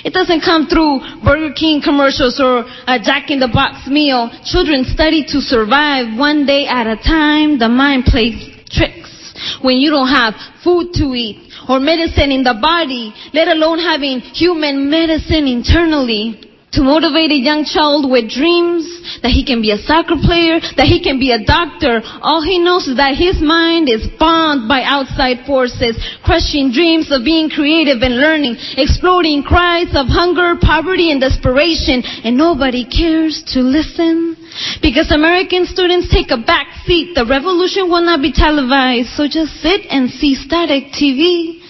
It 0.04 0.12
doesn't 0.12 0.42
come 0.42 0.66
through 0.66 1.24
Burger 1.24 1.52
King 1.54 1.80
commercials 1.82 2.40
or 2.40 2.64
a 2.86 2.98
Jack 3.00 3.30
in 3.30 3.40
the 3.40 3.48
Box 3.48 3.88
meal. 3.88 4.30
Children 4.44 4.84
study 4.84 5.24
to 5.32 5.40
survive 5.40 6.18
one 6.18 6.44
day 6.44 6.66
at 6.66 6.86
a 6.86 6.96
time. 6.96 7.58
The 7.58 7.68
mind 7.68 8.04
plays 8.04 8.36
tricks 8.68 9.34
when 9.62 9.78
you 9.78 9.90
don't 9.90 10.08
have 10.08 10.34
food 10.62 10.92
to 10.94 11.14
eat 11.14 11.48
or 11.68 11.80
medicine 11.80 12.30
in 12.32 12.42
the 12.42 12.58
body, 12.60 13.14
let 13.32 13.48
alone 13.48 13.78
having 13.78 14.20
human 14.20 14.90
medicine 14.90 15.46
internally. 15.46 16.51
To 16.72 16.80
motivate 16.80 17.30
a 17.30 17.36
young 17.36 17.68
child 17.68 18.08
with 18.08 18.32
dreams 18.32 18.88
that 19.20 19.28
he 19.28 19.44
can 19.44 19.60
be 19.60 19.76
a 19.76 19.78
soccer 19.84 20.16
player, 20.16 20.56
that 20.80 20.88
he 20.88 21.04
can 21.04 21.20
be 21.20 21.28
a 21.30 21.44
doctor, 21.44 22.00
all 22.24 22.40
he 22.40 22.58
knows 22.58 22.88
is 22.88 22.96
that 22.96 23.12
his 23.12 23.44
mind 23.44 23.92
is 23.92 24.08
bound 24.16 24.68
by 24.68 24.80
outside 24.80 25.44
forces, 25.44 26.00
crushing 26.24 26.72
dreams 26.72 27.12
of 27.12 27.28
being 27.28 27.52
creative 27.52 28.00
and 28.00 28.16
learning, 28.16 28.56
exploding 28.80 29.44
cries 29.44 29.92
of 29.92 30.08
hunger, 30.08 30.56
poverty, 30.56 31.12
and 31.12 31.20
desperation, 31.20 32.00
and 32.24 32.40
nobody 32.40 32.88
cares 32.88 33.44
to 33.52 33.60
listen. 33.60 34.36
Because 34.80 35.12
American 35.12 35.66
students 35.66 36.08
take 36.08 36.30
a 36.30 36.40
back 36.40 36.72
seat, 36.84 37.14
the 37.14 37.24
revolution 37.28 37.92
will 37.92 38.04
not 38.04 38.20
be 38.24 38.32
televised, 38.32 39.12
so 39.12 39.28
just 39.28 39.60
sit 39.60 39.84
and 39.92 40.08
see 40.08 40.34
static 40.34 40.92
TV. 40.96 41.61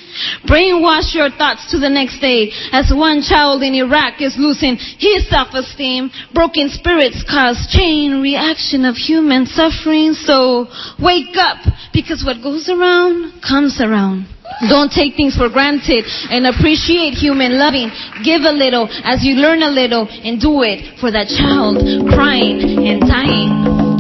Brainwash 0.47 1.15
your 1.15 1.31
thoughts 1.31 1.71
to 1.71 1.79
the 1.79 1.89
next 1.89 2.21
day 2.21 2.51
as 2.73 2.93
one 2.95 3.23
child 3.23 3.63
in 3.63 3.75
Iraq 3.75 4.21
is 4.21 4.37
losing 4.39 4.77
his 4.77 5.29
self-esteem. 5.29 6.11
Broken 6.35 6.69
spirits 6.69 7.25
cause 7.29 7.69
chain 7.71 8.21
reaction 8.21 8.85
of 8.85 8.97
human 8.97 9.47
suffering. 9.47 10.13
So 10.15 10.67
wake 11.01 11.37
up 11.37 11.59
because 11.93 12.25
what 12.25 12.43
goes 12.43 12.69
around 12.69 13.43
comes 13.43 13.81
around. 13.81 14.29
Don't 14.69 14.93
take 14.93 15.17
things 15.17 15.37
for 15.37 15.49
granted 15.49 16.05
and 16.31 16.47
appreciate 16.47 17.15
human 17.15 17.59
loving. 17.59 17.91
Give 18.23 18.43
a 18.43 18.53
little 18.53 18.89
as 19.05 19.25
you 19.25 19.35
learn 19.35 19.63
a 19.63 19.71
little 19.71 20.07
and 20.09 20.41
do 20.41 20.63
it 20.63 21.01
for 21.01 21.11
that 21.11 21.29
child 21.29 21.79
crying 22.13 22.61
and 22.87 23.01
dying. 23.01 23.92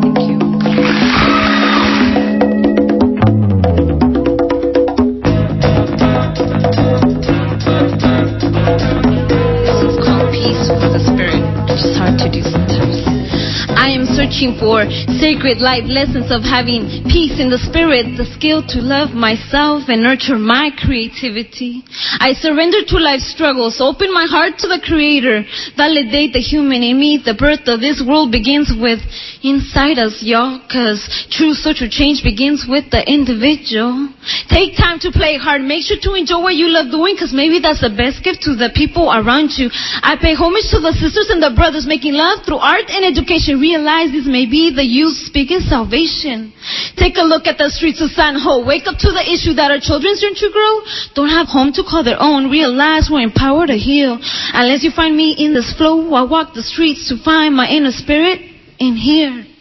Searching 14.33 14.57
for 14.57 14.88
sacred 15.21 15.61
life 15.61 15.85
lessons 15.85 16.33
of 16.33 16.40
having 16.40 17.05
peace 17.05 17.37
in 17.37 17.53
the 17.53 17.61
spirit, 17.68 18.16
the 18.16 18.25
skill 18.33 18.64
to 18.64 18.81
love 18.81 19.12
myself 19.12 19.85
and 19.92 20.01
nurture 20.01 20.40
my 20.40 20.73
creativity. 20.73 21.85
I 22.16 22.33
surrender 22.33 22.81
to 22.81 22.97
life's 22.97 23.29
struggles, 23.29 23.77
open 23.77 24.09
my 24.09 24.25
heart 24.25 24.57
to 24.64 24.68
the 24.73 24.81
creator, 24.81 25.45
validate 25.77 26.33
the 26.33 26.40
human 26.40 26.81
in 26.81 26.97
me. 26.97 27.21
The 27.21 27.37
birth 27.37 27.68
of 27.68 27.85
this 27.85 28.01
world 28.01 28.33
begins 28.33 28.73
with 28.73 29.05
inside 29.42 29.98
us, 29.98 30.22
y'all, 30.22 30.62
cause 30.70 31.02
true 31.31 31.52
social 31.52 31.90
change 31.90 32.22
begins 32.22 32.64
with 32.66 32.90
the 32.94 33.02
individual. 33.02 34.09
Take 34.46 34.78
time 34.78 35.02
to 35.02 35.11
play 35.11 35.35
hard. 35.37 35.66
Make 35.66 35.83
sure 35.83 35.98
to 35.98 36.14
enjoy 36.14 36.38
what 36.38 36.55
you 36.55 36.70
love 36.70 36.94
doing, 36.94 37.18
cause 37.18 37.35
maybe 37.35 37.59
that's 37.59 37.83
the 37.83 37.90
best 37.90 38.22
gift 38.22 38.46
to 38.46 38.55
the 38.55 38.70
people 38.70 39.11
around 39.11 39.59
you. 39.59 39.66
I 40.02 40.14
pay 40.14 40.38
homage 40.38 40.70
to 40.70 40.78
the 40.78 40.94
sisters 40.94 41.28
and 41.35 41.42
the 41.42 41.50
brothers 41.59 41.85
making 41.85 42.14
love 42.14 42.46
through 42.46 42.62
art 42.62 42.87
and 42.87 43.02
education. 43.02 43.59
Realize 43.59 44.14
this 44.14 44.31
may 44.31 44.46
be 44.46 44.70
the 44.70 44.87
youth's 44.87 45.26
biggest 45.35 45.66
salvation. 45.66 46.55
Take 46.94 47.18
a 47.18 47.26
look 47.26 47.50
at 47.50 47.59
the 47.59 47.66
streets 47.74 47.98
of 47.98 48.14
San 48.14 48.38
Ho. 48.38 48.62
Wake 48.62 48.87
up 48.87 48.96
to 49.02 49.11
the 49.11 49.26
issue 49.26 49.59
that 49.59 49.74
our 49.74 49.83
children 49.83 50.14
yearn 50.22 50.38
to 50.38 50.48
grow. 50.55 50.74
Don't 51.18 51.35
have 51.35 51.50
home 51.50 51.74
to 51.74 51.83
call 51.83 52.07
their 52.07 52.22
own. 52.22 52.46
Realize 52.46 53.11
we're 53.11 53.26
empowered 53.26 53.74
to 53.74 53.78
heal. 53.78 54.22
Unless 54.55 54.87
you 54.87 54.94
find 54.94 55.18
me 55.18 55.35
in 55.35 55.50
this 55.50 55.74
flow, 55.74 56.14
I 56.14 56.22
walk 56.22 56.55
the 56.55 56.62
streets 56.62 57.11
to 57.11 57.18
find 57.18 57.59
my 57.59 57.66
inner 57.66 57.90
spirit 57.90 58.52
in 58.83 58.97
here. 58.97 59.52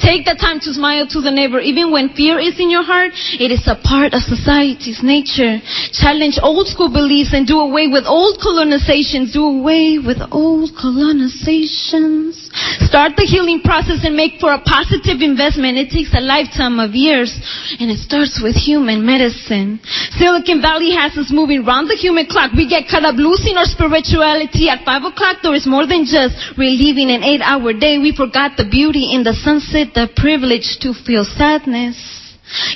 Take 0.00 0.24
the 0.24 0.36
time 0.38 0.60
to 0.60 0.70
smile 0.72 1.06
to 1.08 1.20
the 1.20 1.30
neighbor 1.30 1.58
even 1.60 1.90
when 1.90 2.14
fear 2.14 2.38
is 2.38 2.60
in 2.60 2.70
your 2.70 2.84
heart. 2.84 3.12
It 3.40 3.50
is 3.50 3.66
a 3.66 3.74
part 3.74 4.14
of 4.14 4.22
society's 4.22 5.00
nature. 5.02 5.58
Challenge 5.92 6.38
old 6.42 6.68
school 6.68 6.92
beliefs 6.92 7.32
and 7.32 7.46
do 7.46 7.58
away 7.58 7.88
with 7.88 8.04
old 8.06 8.38
colonizations. 8.38 9.32
Do 9.32 9.46
away 9.46 9.98
with 9.98 10.20
old 10.30 10.76
colonizations. 10.76 12.44
Start 12.86 13.16
the 13.16 13.26
healing 13.26 13.64
process 13.64 14.04
and 14.04 14.14
make 14.14 14.38
for 14.38 14.54
a 14.54 14.62
positive 14.62 15.18
investment. 15.24 15.74
It 15.74 15.90
takes 15.90 16.14
a 16.14 16.22
lifetime 16.22 16.78
of 16.78 16.94
years 16.94 17.34
and 17.80 17.90
it 17.90 17.98
starts 17.98 18.38
with 18.38 18.54
human 18.54 19.02
medicine. 19.02 19.82
Silicon 20.14 20.62
Valley 20.62 20.94
has 20.94 21.18
us 21.18 21.34
moving 21.34 21.66
round 21.66 21.90
the 21.90 21.98
human 21.98 22.30
clock. 22.30 22.54
We 22.54 22.70
get 22.70 22.86
caught 22.86 23.02
up 23.02 23.18
losing 23.18 23.58
our 23.58 23.66
spirituality 23.66 24.70
at 24.70 24.86
five 24.86 25.02
o'clock. 25.02 25.42
There 25.42 25.54
is 25.54 25.66
more 25.66 25.86
than 25.86 26.06
just 26.06 26.38
reliving 26.54 27.10
an 27.10 27.26
eight 27.26 27.42
hour 27.42 27.74
day. 27.74 27.98
We 27.98 28.14
forgot 28.14 28.54
the 28.54 28.70
beauty 28.70 29.10
in 29.10 29.24
the 29.24 29.34
sunset, 29.34 29.63
the 29.94 30.08
privilege 30.16 30.78
to 30.80 30.92
feel 30.92 31.24
sadness 31.24 32.23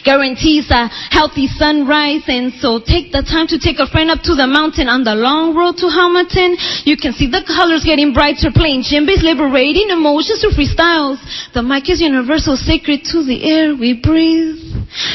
guarantees 0.05 0.71
a 0.71 0.89
healthy 1.13 1.47
sunrise 1.47 2.25
and 2.27 2.53
so 2.59 2.81
take 2.81 3.13
the 3.13 3.23
time 3.23 3.47
to 3.47 3.61
take 3.61 3.79
a 3.79 3.87
friend 3.87 4.11
up 4.11 4.25
to 4.25 4.35
the 4.35 4.47
mountain 4.47 4.89
on 4.89 5.05
the 5.05 5.15
long 5.15 5.53
road 5.53 5.77
to 5.77 5.87
Hamilton. 5.93 6.57
You 6.89 6.97
can 6.97 7.13
see 7.13 7.29
the 7.29 7.45
colors 7.45 7.85
getting 7.85 8.17
brighter, 8.17 8.49
playing 8.49 8.89
djembes, 8.89 9.21
liberating 9.21 9.93
emotions 9.93 10.41
through 10.41 10.57
freestyles. 10.57 11.21
The 11.53 11.63
mic 11.63 11.91
is 11.93 12.01
universal, 12.01 12.57
sacred 12.57 13.05
to 13.13 13.23
the 13.23 13.39
air 13.45 13.77
we 13.77 14.01
breathe. 14.01 14.69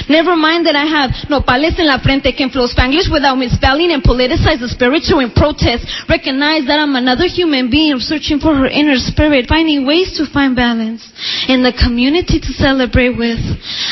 Never 0.06 0.38
mind 0.38 0.70
that 0.70 0.78
I 0.78 0.86
have 0.86 1.10
nopales 1.34 1.80
en 1.82 1.90
la 1.90 1.98
frente 1.98 2.30
can 2.38 2.54
flow 2.54 2.70
Spanglish 2.70 3.10
without 3.10 3.42
misspelling 3.42 3.90
and 3.90 4.06
politicize 4.06 4.62
the 4.62 4.70
spiritual 4.70 5.20
in 5.26 5.34
protest. 5.34 5.90
Recognize 6.06 6.70
that 6.70 6.78
I'm 6.78 6.94
another 6.94 7.26
human 7.26 7.74
being 7.74 7.98
searching 7.98 8.38
for 8.38 8.54
her 8.54 8.70
inner 8.70 9.02
spirit, 9.02 9.50
finding 9.50 9.88
ways 9.90 10.14
to 10.22 10.30
find 10.30 10.54
balance 10.54 11.02
in 11.50 11.66
the 11.66 11.74
community 11.74 12.38
to 12.38 12.52
celebrate 12.54 13.18
with. 13.18 13.42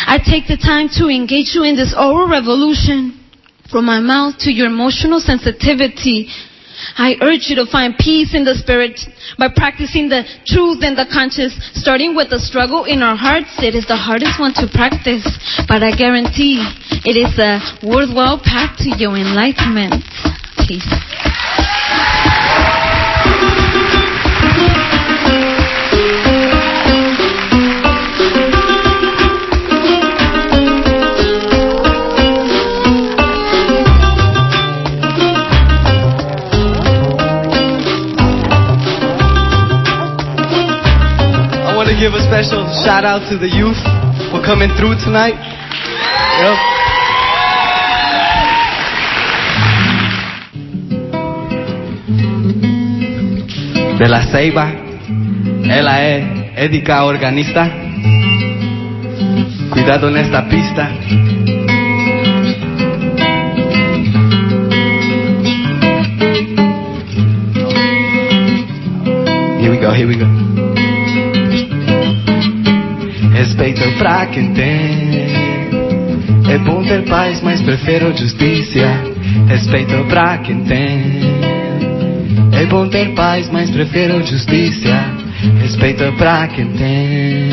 I 0.06 0.22
take 0.22 0.51
the 0.52 0.60
time 0.60 0.92
to 0.92 1.08
engage 1.08 1.56
you 1.56 1.64
in 1.64 1.80
this 1.80 1.96
oral 1.96 2.28
revolution 2.28 3.16
from 3.72 3.88
my 3.88 4.04
mouth 4.04 4.36
to 4.36 4.52
your 4.52 4.68
emotional 4.68 5.24
sensitivity. 5.24 6.28
I 7.00 7.16
urge 7.24 7.48
you 7.48 7.56
to 7.64 7.72
find 7.72 7.96
peace 7.96 8.36
in 8.36 8.44
the 8.44 8.60
spirit 8.60 9.00
by 9.40 9.48
practicing 9.48 10.12
the 10.12 10.28
truth 10.44 10.84
and 10.84 10.98
the 11.00 11.08
conscious, 11.08 11.56
starting 11.80 12.20
with 12.20 12.36
the 12.36 12.40
struggle 12.40 12.84
in 12.84 13.00
our 13.00 13.16
hearts. 13.16 13.64
It 13.64 13.80
is 13.80 13.88
the 13.88 13.96
hardest 13.96 14.44
one 14.44 14.52
to 14.60 14.68
practice, 14.68 15.24
but 15.72 15.88
I 15.88 15.96
guarantee 15.96 16.60
it 17.08 17.16
is 17.16 17.32
a 17.40 17.64
worthwhile 17.88 18.44
path 18.44 18.76
to 18.84 18.92
your 19.00 19.16
enlightenment. 19.16 20.04
Peace. 20.68 20.84
Give 42.02 42.16
a 42.16 42.24
special 42.24 42.66
shout 42.84 43.06
out 43.06 43.30
to 43.30 43.38
the 43.38 43.46
youth 43.46 43.78
for 44.32 44.42
coming 44.42 44.70
through 44.76 44.96
tonight. 45.06 45.38
Yep. 46.42 46.58
De 54.00 54.10
la 54.10 54.24
Ceiba, 54.32 54.74
ella 55.64 56.10
es 56.10 56.24
édica 56.58 57.04
organista. 57.04 57.70
Cuidado 59.70 60.10
en 60.10 60.18
esta 60.18 60.50
pista. 60.50 60.90
Here 69.60 69.70
we 69.70 69.78
go, 69.78 69.94
here 69.94 70.08
we 70.08 70.18
go. 70.18 70.51
Respeito 73.42 73.82
pra 73.98 74.28
quem 74.28 74.54
tem. 74.54 75.26
É 76.48 76.60
bom 76.60 76.84
ter 76.84 77.04
paz, 77.06 77.42
mas 77.42 77.60
prefiro 77.60 78.16
justiça. 78.16 78.88
Respeito 79.48 79.96
pra 80.08 80.38
quem 80.38 80.64
tem. 80.64 81.22
É 82.52 82.68
bom 82.68 82.88
ter 82.88 83.16
paz, 83.16 83.50
mas 83.50 83.72
prefiro 83.72 84.24
justiça. 84.24 84.94
Respeito 85.60 86.14
pra 86.20 86.48
quem 86.50 86.68
tem. 86.68 87.50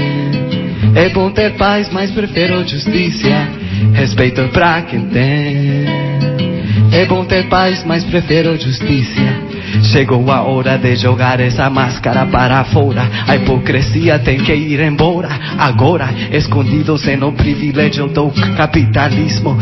É 0.95 1.09
bom 1.09 1.31
ter 1.31 1.55
paz, 1.57 1.89
mas 1.91 2.11
prefiro 2.11 2.69
justiça. 2.69 3.49
Respeito 3.95 4.47
pra 4.49 4.83
quem 4.83 5.07
tem. 5.07 5.87
É 6.93 7.07
bom 7.07 7.25
ter 7.25 7.49
paz, 7.49 7.83
mas 7.87 8.05
prefiro 8.05 8.61
justiça. 8.61 9.48
Chegou 9.83 10.31
a 10.31 10.43
hora 10.43 10.79
de 10.79 10.97
jogar 10.97 11.41
essa 11.41 11.69
máscara 11.71 12.27
para 12.27 12.65
fora. 12.65 13.09
A 13.27 13.37
hipocrisia 13.37 14.19
tem 14.19 14.39
que 14.39 14.55
ir 14.55 14.81
embora. 14.81 15.29
Agora, 15.59 16.09
escondidos 16.33 17.07
no 17.19 17.33
privilégio 17.33 18.09
do 18.09 18.31
capitalismo, 18.57 19.57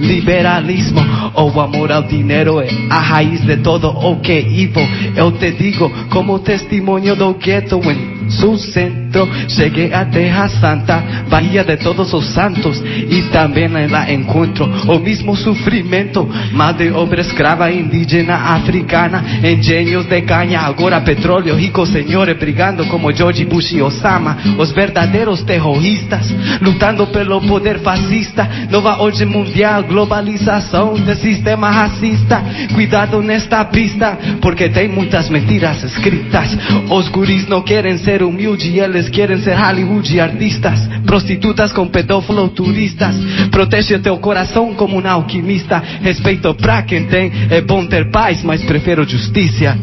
neoliberalismo. 0.00 1.00
O 1.34 1.60
amor 1.60 1.92
ao 1.92 2.02
dinheiro 2.02 2.60
é 2.60 2.68
a 2.88 2.98
raiz 2.98 3.40
de 3.42 3.56
todo 3.58 3.88
o 3.88 4.20
que 4.20 4.32
evil. 4.32 4.88
Eu 5.14 5.32
te 5.32 5.52
digo, 5.52 5.90
como 6.10 6.38
testemunho 6.38 7.14
do 7.14 7.34
gueto 7.34 7.80
em 7.90 8.20
su 8.30 8.56
centro. 8.56 9.28
Cheguei 9.48 9.92
a 9.92 10.04
Terra 10.04 10.48
Santa, 10.48 11.02
Bahia 11.28 11.64
de 11.64 11.76
Todos 11.76 12.12
os 12.12 12.32
Santos, 12.32 12.80
e 12.80 13.22
também 13.32 13.68
lá 13.68 14.10
encontro 14.10 14.68
o 14.88 14.98
mesmo 14.98 15.36
sofrimento. 15.36 16.28
Mão 16.52 16.72
de 16.72 16.90
obra 16.92 17.20
escrava 17.20 17.70
indígena 17.70 18.34
africana, 18.34 19.24
engenhos 19.42 20.06
de 20.06 20.22
canha, 20.22 20.60
agora 20.60 21.00
petróleo, 21.00 21.56
ricos 21.56 21.90
senhores 21.90 22.38
brigando 22.38 22.86
como 22.86 23.12
George 23.12 23.44
Bush 23.44 23.72
e 23.72 23.82
Osama, 23.82 24.36
os 24.58 24.70
verdadeiros 24.72 25.42
terroristas, 25.42 26.32
lutando 26.60 27.06
pelo 27.08 27.40
poder 27.40 27.80
fascista, 27.80 28.48
nova 28.70 29.02
ordem 29.02 29.26
mundial, 29.26 29.82
globalização 29.90 30.94
do 30.94 31.14
sistema 31.16 31.68
racista. 31.68 32.40
Cuidado 32.72 33.20
nesta 33.20 33.64
pista, 33.64 34.16
porque 34.40 34.68
tem 34.68 34.88
muitas 34.88 35.28
mentiras 35.28 35.82
escritas. 35.82 36.56
Os 36.88 37.08
guris 37.08 37.48
não 37.48 37.60
querem 37.60 37.98
ser 37.98 38.22
humildes, 38.22 38.72
eles 38.72 39.08
querem 39.08 39.38
ser 39.38 39.54
Hollywood 39.54 40.20
artistas. 40.20 40.88
Prostitutas 41.04 41.72
com 41.72 41.88
pedófilo 41.88 42.48
turistas. 42.48 43.16
Protege 43.50 43.98
teu 43.98 44.16
coração 44.18 44.72
como 44.74 45.00
um 45.00 45.08
alquimista. 45.08 45.82
Respeito 46.00 46.54
pra 46.54 46.82
quem 46.82 47.06
tem, 47.06 47.32
é 47.50 47.60
bom 47.60 47.84
ter 47.84 48.10
paz, 48.12 48.44
mas 48.44 48.62
prefiro 48.62 49.04
justiça. 49.04 49.76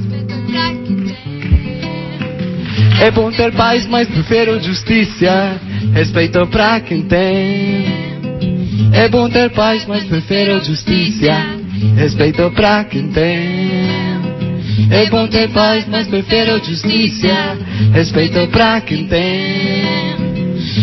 É 3.00 3.12
bom 3.12 3.30
ter 3.30 3.52
paz, 3.52 3.86
mas 3.86 4.08
prefiro 4.08 4.60
justiça. 4.64 5.60
Respeito 5.94 6.48
pra 6.48 6.80
quem 6.80 7.02
tem. 7.02 8.17
É 8.94 9.08
bom 9.10 9.30
ter 9.30 9.50
paz, 9.52 9.86
mas 9.88 10.04
prefiro 10.06 10.64
justiça. 10.64 11.34
Respeito 11.96 12.50
pra 12.52 12.84
quem 12.84 13.10
tem. 13.10 14.18
É 14.90 15.06
bom 15.10 15.28
ter 15.28 15.50
paz, 15.50 15.86
mas 15.88 16.08
prefiro 16.08 16.64
justiça. 16.64 17.58
Respeito 17.94 18.48
pra 18.48 18.82
quem 18.82 19.08
tem. 19.08 20.18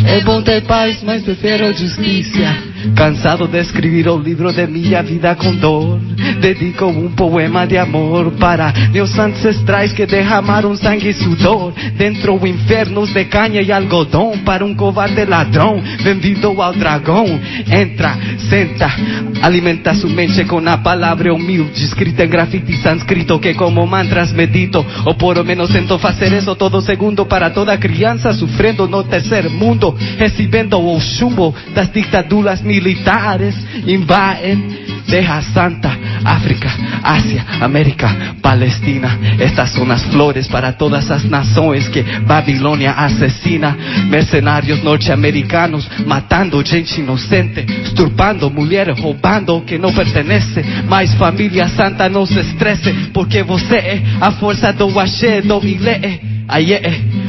É 0.06 0.20
bom 0.24 0.42
ter 0.42 0.62
paz, 0.62 1.02
mas 1.02 1.22
prefiro 1.22 1.72
justiça. 1.72 2.73
Cansado 2.94 3.46
de 3.46 3.60
escribir 3.60 4.08
un 4.08 4.22
libro 4.22 4.52
de 4.52 4.66
mi 4.66 4.82
vida 4.82 5.36
con 5.36 5.60
dor, 5.60 6.00
dedico 6.40 6.86
un 6.86 7.14
poema 7.14 7.66
de 7.66 7.78
amor 7.78 8.32
para 8.34 8.72
meus 8.92 9.18
ancestrais 9.18 9.92
que 9.92 10.06
derramaron 10.06 10.76
sangre 10.76 11.10
y 11.10 11.14
sudor. 11.14 11.74
Dentro 11.96 12.38
infernos 12.46 13.14
de 13.14 13.28
caña 13.28 13.62
y 13.62 13.70
algodón 13.70 14.40
para 14.44 14.64
un 14.64 14.74
cobarde 14.74 15.26
ladrón 15.26 15.82
vendido 16.04 16.62
al 16.62 16.78
dragón. 16.78 17.40
Entra, 17.66 18.18
senta, 18.48 18.94
alimenta 19.40 19.94
su 19.94 20.08
mente 20.08 20.46
con 20.46 20.64
la 20.64 20.82
palabra 20.82 21.32
humilde 21.32 21.54
escrita 21.76 22.24
en 22.24 22.30
grafiti 22.30 22.76
sánscrito 22.76 23.40
que 23.40 23.54
como 23.54 23.86
mantras 23.86 24.32
medito. 24.32 24.84
O 25.04 25.16
por 25.16 25.36
lo 25.36 25.44
menos 25.44 25.70
intento 25.70 25.98
hacer 26.02 26.34
eso 26.34 26.56
todo 26.56 26.80
segundo 26.80 27.26
para 27.26 27.52
toda 27.52 27.78
crianza 27.78 28.32
sufriendo 28.32 28.88
no 28.88 29.04
tercer 29.04 29.50
mundo. 29.50 29.96
Recibiendo 30.18 30.78
o 30.78 30.98
chumbo 31.00 31.54
das 31.74 31.92
dictaduras 31.92 32.62
militares, 32.74 33.54
invadem 33.86 34.84
Terra 35.06 35.40
Santa, 35.42 35.96
África, 36.24 36.68
Ásia, 37.02 37.44
América, 37.60 38.08
Palestina. 38.42 39.16
Estas 39.38 39.70
são 39.70 39.88
as 39.90 40.02
flores 40.06 40.48
para 40.48 40.72
todas 40.72 41.08
as 41.10 41.24
nações 41.24 41.86
que 41.88 42.02
Babilônia 42.02 42.92
assassina. 42.92 43.76
Mercenários 44.08 44.82
norte-americanos 44.82 45.88
matando 46.06 46.64
gente 46.66 47.00
inocente, 47.00 47.64
estrupando 47.84 48.50
mulheres, 48.50 48.98
roubando 48.98 49.56
o 49.56 49.60
que 49.60 49.78
não 49.78 49.92
pertenece. 49.92 50.64
Mas 50.88 51.14
família 51.14 51.68
santa 51.68 52.08
não 52.08 52.26
se 52.26 52.40
estresse, 52.40 52.92
porque 53.12 53.42
você 53.42 53.76
é 53.76 54.02
a 54.20 54.32
força 54.32 54.72
do 54.72 54.98
axé, 54.98 55.42
do 55.42 55.64
ilê. 55.64 56.34
Aie, 56.48 56.80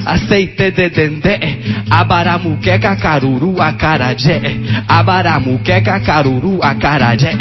aceite 0.06 0.72
de 0.72 0.90
dendê, 0.90 1.40
abaramuqueca 1.90 2.96
caruru 2.96 3.62
acarajé, 3.62 4.40
abaramuqueca 4.88 6.00
caruru 6.00 6.60
acarajé, 6.62 7.34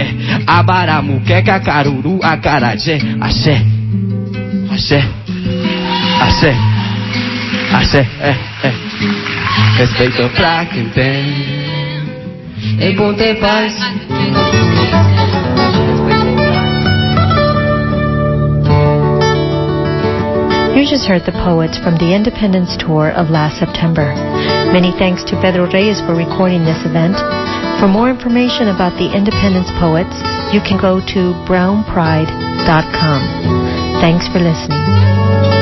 abaramuqueca 0.46 1.60
caruru 1.60 2.18
acarajé, 2.22 2.98
axé, 3.20 3.62
axé, 4.72 5.04
axé, 6.20 6.56
axé, 7.72 8.06
é, 8.20 8.34
é. 8.66 8.74
Respeito 9.76 10.28
pra 10.30 10.64
quem 10.66 10.88
tem, 10.90 11.34
é 12.80 12.92
bom 12.92 13.12
ter 13.14 13.38
paz. 13.40 13.74
You 20.74 20.82
just 20.82 21.06
heard 21.06 21.22
the 21.22 21.30
poets 21.46 21.78
from 21.78 21.94
the 22.02 22.10
Independence 22.10 22.74
Tour 22.76 23.14
of 23.14 23.30
last 23.30 23.62
September. 23.62 24.10
Many 24.74 24.90
thanks 24.98 25.22
to 25.30 25.38
Pedro 25.38 25.70
Reyes 25.70 26.02
for 26.02 26.18
recording 26.18 26.66
this 26.66 26.82
event. 26.82 27.14
For 27.78 27.86
more 27.86 28.10
information 28.10 28.66
about 28.74 28.98
the 28.98 29.06
Independence 29.06 29.70
Poets, 29.78 30.18
you 30.50 30.58
can 30.66 30.74
go 30.82 30.98
to 31.14 31.30
brownpride.com. 31.46 33.22
Thanks 34.02 34.26
for 34.26 34.42
listening. 34.42 35.53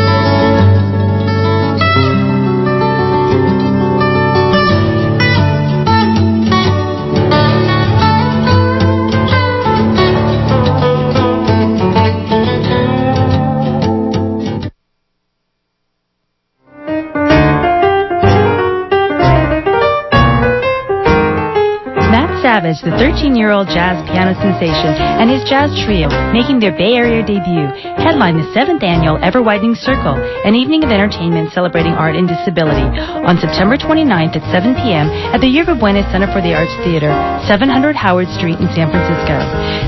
The 22.73 22.89
13-year-old 22.89 23.69
jazz 23.69 24.01
piano 24.09 24.33
sensation, 24.41 24.97
and 24.97 25.29
his 25.29 25.45
jazz 25.45 25.69
trio, 25.85 26.09
making 26.33 26.57
their 26.57 26.73
Bay 26.73 26.97
Area 26.97 27.21
debut, 27.21 27.69
headline 28.01 28.41
the 28.41 28.49
7th 28.57 28.81
annual 28.81 29.21
Ever 29.21 29.45
Widening 29.45 29.77
Circle, 29.77 30.17
an 30.17 30.57
evening 30.57 30.81
of 30.81 30.89
entertainment 30.89 31.53
celebrating 31.53 31.93
art 31.93 32.17
and 32.17 32.25
disability, 32.25 32.89
on 33.29 33.37
September 33.37 33.77
29th 33.77 34.41
at 34.41 34.45
7 34.49 34.73
p.m. 34.81 35.05
at 35.37 35.45
the 35.45 35.53
Yerba 35.53 35.77
Buena 35.77 36.01
Center 36.09 36.33
for 36.33 36.41
the 36.41 36.57
Arts 36.57 36.73
Theater, 36.81 37.13
700 37.45 37.93
Howard 37.93 38.33
Street 38.41 38.57
in 38.57 38.73
San 38.73 38.89
Francisco. 38.89 39.37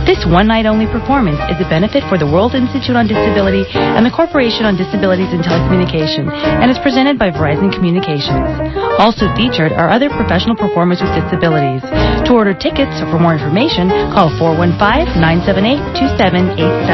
This 0.04 0.20
one-night-only 0.28 0.84
performance 0.92 1.40
is 1.48 1.56
a 1.64 1.68
benefit 1.72 2.04
for 2.12 2.20
the 2.20 2.28
World 2.28 2.52
Institute 2.52 3.00
on 3.00 3.08
Disability 3.08 3.64
and 3.72 4.04
the 4.04 4.12
Corporation 4.12 4.68
on 4.68 4.76
Disabilities 4.76 5.32
and 5.32 5.40
Telecommunication, 5.40 6.28
and 6.28 6.68
is 6.68 6.76
presented 6.84 7.16
by 7.16 7.32
Verizon 7.32 7.72
Communications. 7.72 8.44
Also 9.00 9.32
featured 9.32 9.72
are 9.72 9.88
other 9.88 10.12
professional 10.12 10.52
performers 10.54 11.00
with 11.00 11.16
disabilities. 11.16 11.80
To 12.28 12.32
order 12.32 12.56
tickets 12.74 12.98
or 13.00 13.06
for 13.06 13.18
more 13.22 13.34
information, 13.38 13.88
call 14.10 14.34
415 14.34 15.14
978 15.22 15.78
2787. 15.94 16.84